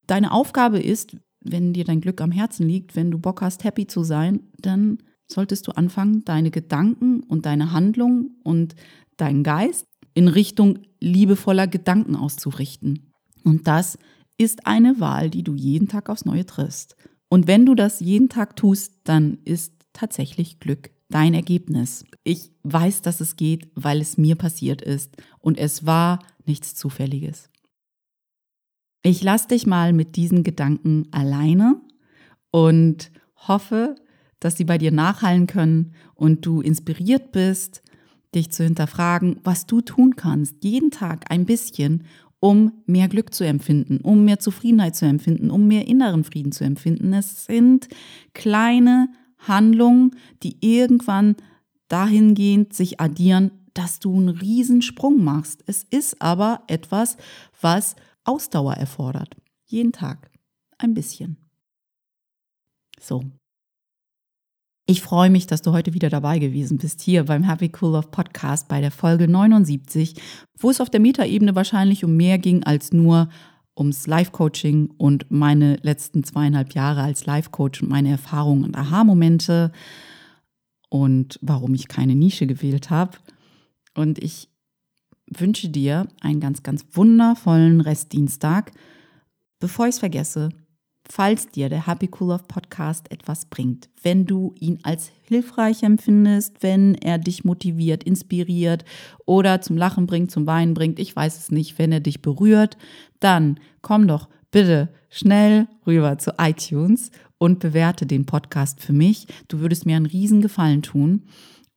deine 0.06 0.32
Aufgabe 0.32 0.80
ist, 0.80 1.16
wenn 1.40 1.72
dir 1.72 1.84
dein 1.84 2.00
Glück 2.00 2.20
am 2.20 2.32
Herzen 2.32 2.66
liegt, 2.66 2.96
wenn 2.96 3.12
du 3.12 3.18
Bock 3.18 3.42
hast, 3.42 3.62
happy 3.62 3.86
zu 3.86 4.02
sein, 4.02 4.40
dann 4.58 4.98
solltest 5.32 5.66
du 5.66 5.72
anfangen, 5.72 6.24
deine 6.24 6.50
Gedanken 6.50 7.22
und 7.22 7.46
deine 7.46 7.72
Handlung 7.72 8.32
und 8.42 8.74
deinen 9.16 9.42
Geist 9.42 9.86
in 10.14 10.28
Richtung 10.28 10.80
liebevoller 11.00 11.66
Gedanken 11.66 12.16
auszurichten. 12.16 13.12
Und 13.44 13.66
das 13.66 13.98
ist 14.38 14.66
eine 14.66 15.00
Wahl, 15.00 15.30
die 15.30 15.42
du 15.42 15.54
jeden 15.54 15.88
Tag 15.88 16.08
aufs 16.08 16.24
Neue 16.24 16.46
triffst. 16.46 16.96
Und 17.28 17.46
wenn 17.46 17.66
du 17.66 17.74
das 17.74 18.00
jeden 18.00 18.28
Tag 18.28 18.56
tust, 18.56 18.94
dann 19.04 19.38
ist 19.44 19.74
tatsächlich 19.92 20.58
Glück 20.58 20.90
dein 21.10 21.34
Ergebnis. 21.34 22.04
Ich 22.24 22.52
weiß, 22.62 23.02
dass 23.02 23.20
es 23.20 23.36
geht, 23.36 23.70
weil 23.74 24.00
es 24.00 24.16
mir 24.16 24.36
passiert 24.36 24.82
ist 24.82 25.16
und 25.40 25.58
es 25.58 25.86
war 25.86 26.20
nichts 26.46 26.74
Zufälliges. 26.74 27.50
Ich 29.02 29.22
lasse 29.22 29.48
dich 29.48 29.66
mal 29.66 29.92
mit 29.92 30.16
diesen 30.16 30.42
Gedanken 30.42 31.08
alleine 31.10 31.80
und 32.50 33.10
hoffe, 33.36 33.96
dass 34.40 34.56
sie 34.56 34.64
bei 34.64 34.78
dir 34.78 34.90
nachhallen 34.90 35.46
können 35.46 35.92
und 36.14 36.44
du 36.44 36.60
inspiriert 36.60 37.32
bist, 37.32 37.82
dich 38.34 38.50
zu 38.50 38.64
hinterfragen, 38.64 39.40
was 39.44 39.66
du 39.66 39.80
tun 39.80 40.16
kannst, 40.16 40.62
jeden 40.64 40.90
Tag 40.90 41.30
ein 41.30 41.44
bisschen, 41.44 42.04
um 42.40 42.72
mehr 42.86 43.08
Glück 43.08 43.34
zu 43.34 43.44
empfinden, 43.44 43.98
um 43.98 44.24
mehr 44.24 44.38
Zufriedenheit 44.38 44.96
zu 44.96 45.04
empfinden, 45.04 45.50
um 45.50 45.66
mehr 45.66 45.86
inneren 45.86 46.24
Frieden 46.24 46.52
zu 46.52 46.64
empfinden. 46.64 47.12
Es 47.12 47.44
sind 47.44 47.88
kleine 48.32 49.08
Handlungen, 49.38 50.16
die 50.42 50.56
irgendwann 50.60 51.36
dahingehend 51.88 52.72
sich 52.72 53.00
addieren, 53.00 53.50
dass 53.74 53.98
du 53.98 54.16
einen 54.16 54.30
Riesensprung 54.30 55.22
machst. 55.22 55.62
Es 55.66 55.84
ist 55.84 56.20
aber 56.22 56.62
etwas, 56.66 57.16
was 57.60 57.96
Ausdauer 58.24 58.74
erfordert. 58.74 59.36
Jeden 59.66 59.92
Tag. 59.92 60.30
Ein 60.78 60.94
bisschen. 60.94 61.36
So. 62.98 63.24
Ich 64.90 65.02
freue 65.02 65.30
mich, 65.30 65.46
dass 65.46 65.62
du 65.62 65.70
heute 65.70 65.94
wieder 65.94 66.10
dabei 66.10 66.40
gewesen 66.40 66.78
bist, 66.78 67.00
hier 67.00 67.26
beim 67.26 67.44
Happy 67.44 67.70
Cool 67.80 67.92
Love 67.92 68.08
Podcast 68.08 68.66
bei 68.66 68.80
der 68.80 68.90
Folge 68.90 69.28
79, 69.28 70.16
wo 70.58 70.68
es 70.68 70.80
auf 70.80 70.90
der 70.90 70.98
Metaebene 70.98 71.54
wahrscheinlich 71.54 72.04
um 72.04 72.16
mehr 72.16 72.38
ging 72.38 72.64
als 72.64 72.90
nur 72.90 73.28
ums 73.78 74.08
Life-Coaching 74.08 74.90
und 74.98 75.30
meine 75.30 75.76
letzten 75.82 76.24
zweieinhalb 76.24 76.74
Jahre 76.74 77.02
als 77.02 77.24
Life-Coach 77.24 77.82
und 77.82 77.88
meine 77.88 78.10
Erfahrungen 78.10 78.64
und 78.64 78.76
Aha-Momente 78.76 79.70
und 80.88 81.38
warum 81.40 81.72
ich 81.74 81.86
keine 81.86 82.16
Nische 82.16 82.48
gewählt 82.48 82.90
habe. 82.90 83.16
Und 83.94 84.18
ich 84.18 84.48
wünsche 85.28 85.68
dir 85.68 86.08
einen 86.20 86.40
ganz, 86.40 86.64
ganz 86.64 86.84
wundervollen 86.94 87.80
Restdienstag. 87.80 88.72
Bevor 89.60 89.86
ich 89.86 89.94
es 89.94 89.98
vergesse, 90.00 90.48
falls 91.10 91.48
dir 91.48 91.68
der 91.68 91.86
Happy 91.86 92.08
Cool 92.08 92.28
Love 92.28 92.44
Podcast 92.46 93.10
etwas 93.10 93.46
bringt, 93.46 93.88
wenn 94.02 94.26
du 94.26 94.54
ihn 94.60 94.78
als 94.84 95.10
hilfreich 95.22 95.82
empfindest, 95.82 96.62
wenn 96.62 96.94
er 96.94 97.18
dich 97.18 97.44
motiviert, 97.44 98.04
inspiriert 98.04 98.84
oder 99.26 99.60
zum 99.60 99.76
Lachen 99.76 100.06
bringt, 100.06 100.30
zum 100.30 100.46
Weinen 100.46 100.74
bringt, 100.74 100.98
ich 101.00 101.14
weiß 101.14 101.36
es 101.36 101.50
nicht, 101.50 101.78
wenn 101.78 101.90
er 101.90 102.00
dich 102.00 102.22
berührt, 102.22 102.76
dann 103.18 103.58
komm 103.82 104.06
doch 104.06 104.28
bitte 104.52 104.88
schnell 105.08 105.66
rüber 105.86 106.18
zu 106.18 106.34
iTunes 106.38 107.10
und 107.38 107.58
bewerte 107.58 108.06
den 108.06 108.26
Podcast 108.26 108.80
für 108.80 108.92
mich. 108.92 109.26
Du 109.48 109.60
würdest 109.60 109.86
mir 109.86 109.96
einen 109.96 110.06
riesen 110.06 110.40
Gefallen 110.40 110.82
tun. 110.82 111.24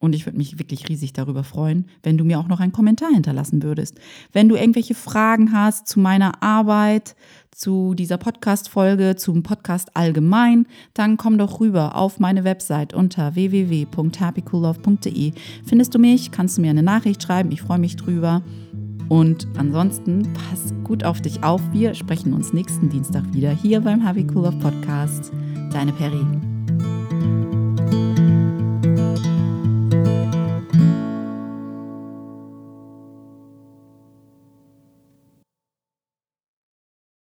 Und 0.03 0.13
ich 0.13 0.25
würde 0.25 0.37
mich 0.37 0.59
wirklich 0.59 0.89
riesig 0.89 1.13
darüber 1.13 1.45
freuen, 1.45 1.85
wenn 2.03 2.17
du 2.17 2.25
mir 2.25 2.37
auch 2.37 2.49
noch 2.49 2.59
einen 2.59 2.73
Kommentar 2.73 3.07
hinterlassen 3.13 3.63
würdest. 3.63 4.01
Wenn 4.33 4.49
du 4.49 4.57
irgendwelche 4.57 4.95
Fragen 4.95 5.53
hast 5.53 5.87
zu 5.87 6.01
meiner 6.01 6.43
Arbeit, 6.43 7.15
zu 7.51 7.93
dieser 7.93 8.17
Podcast-Folge, 8.17 9.15
zum 9.15 9.43
Podcast 9.43 9.95
allgemein, 9.95 10.67
dann 10.93 11.15
komm 11.15 11.37
doch 11.37 11.61
rüber 11.61 11.95
auf 11.95 12.19
meine 12.19 12.43
Website 12.43 12.93
unter 12.93 13.35
www.happycoollove.de. 13.35 15.31
Findest 15.65 15.95
du 15.95 15.99
mich, 15.99 16.31
kannst 16.31 16.57
du 16.57 16.61
mir 16.63 16.71
eine 16.71 16.83
Nachricht 16.83 17.23
schreiben, 17.23 17.53
ich 17.53 17.61
freue 17.61 17.79
mich 17.79 17.95
drüber. 17.95 18.41
Und 19.07 19.47
ansonsten 19.55 20.33
pass 20.33 20.73
gut 20.83 21.05
auf 21.05 21.21
dich 21.21 21.45
auf. 21.45 21.61
Wir 21.71 21.93
sprechen 21.93 22.33
uns 22.33 22.51
nächsten 22.51 22.89
Dienstag 22.89 23.33
wieder 23.33 23.51
hier 23.51 23.79
beim 23.79 24.05
Happy 24.05 24.27
Cool 24.35 24.47
Love 24.47 24.57
Podcast. 24.57 25.31
Deine 25.71 25.93
Peri. 25.93 26.52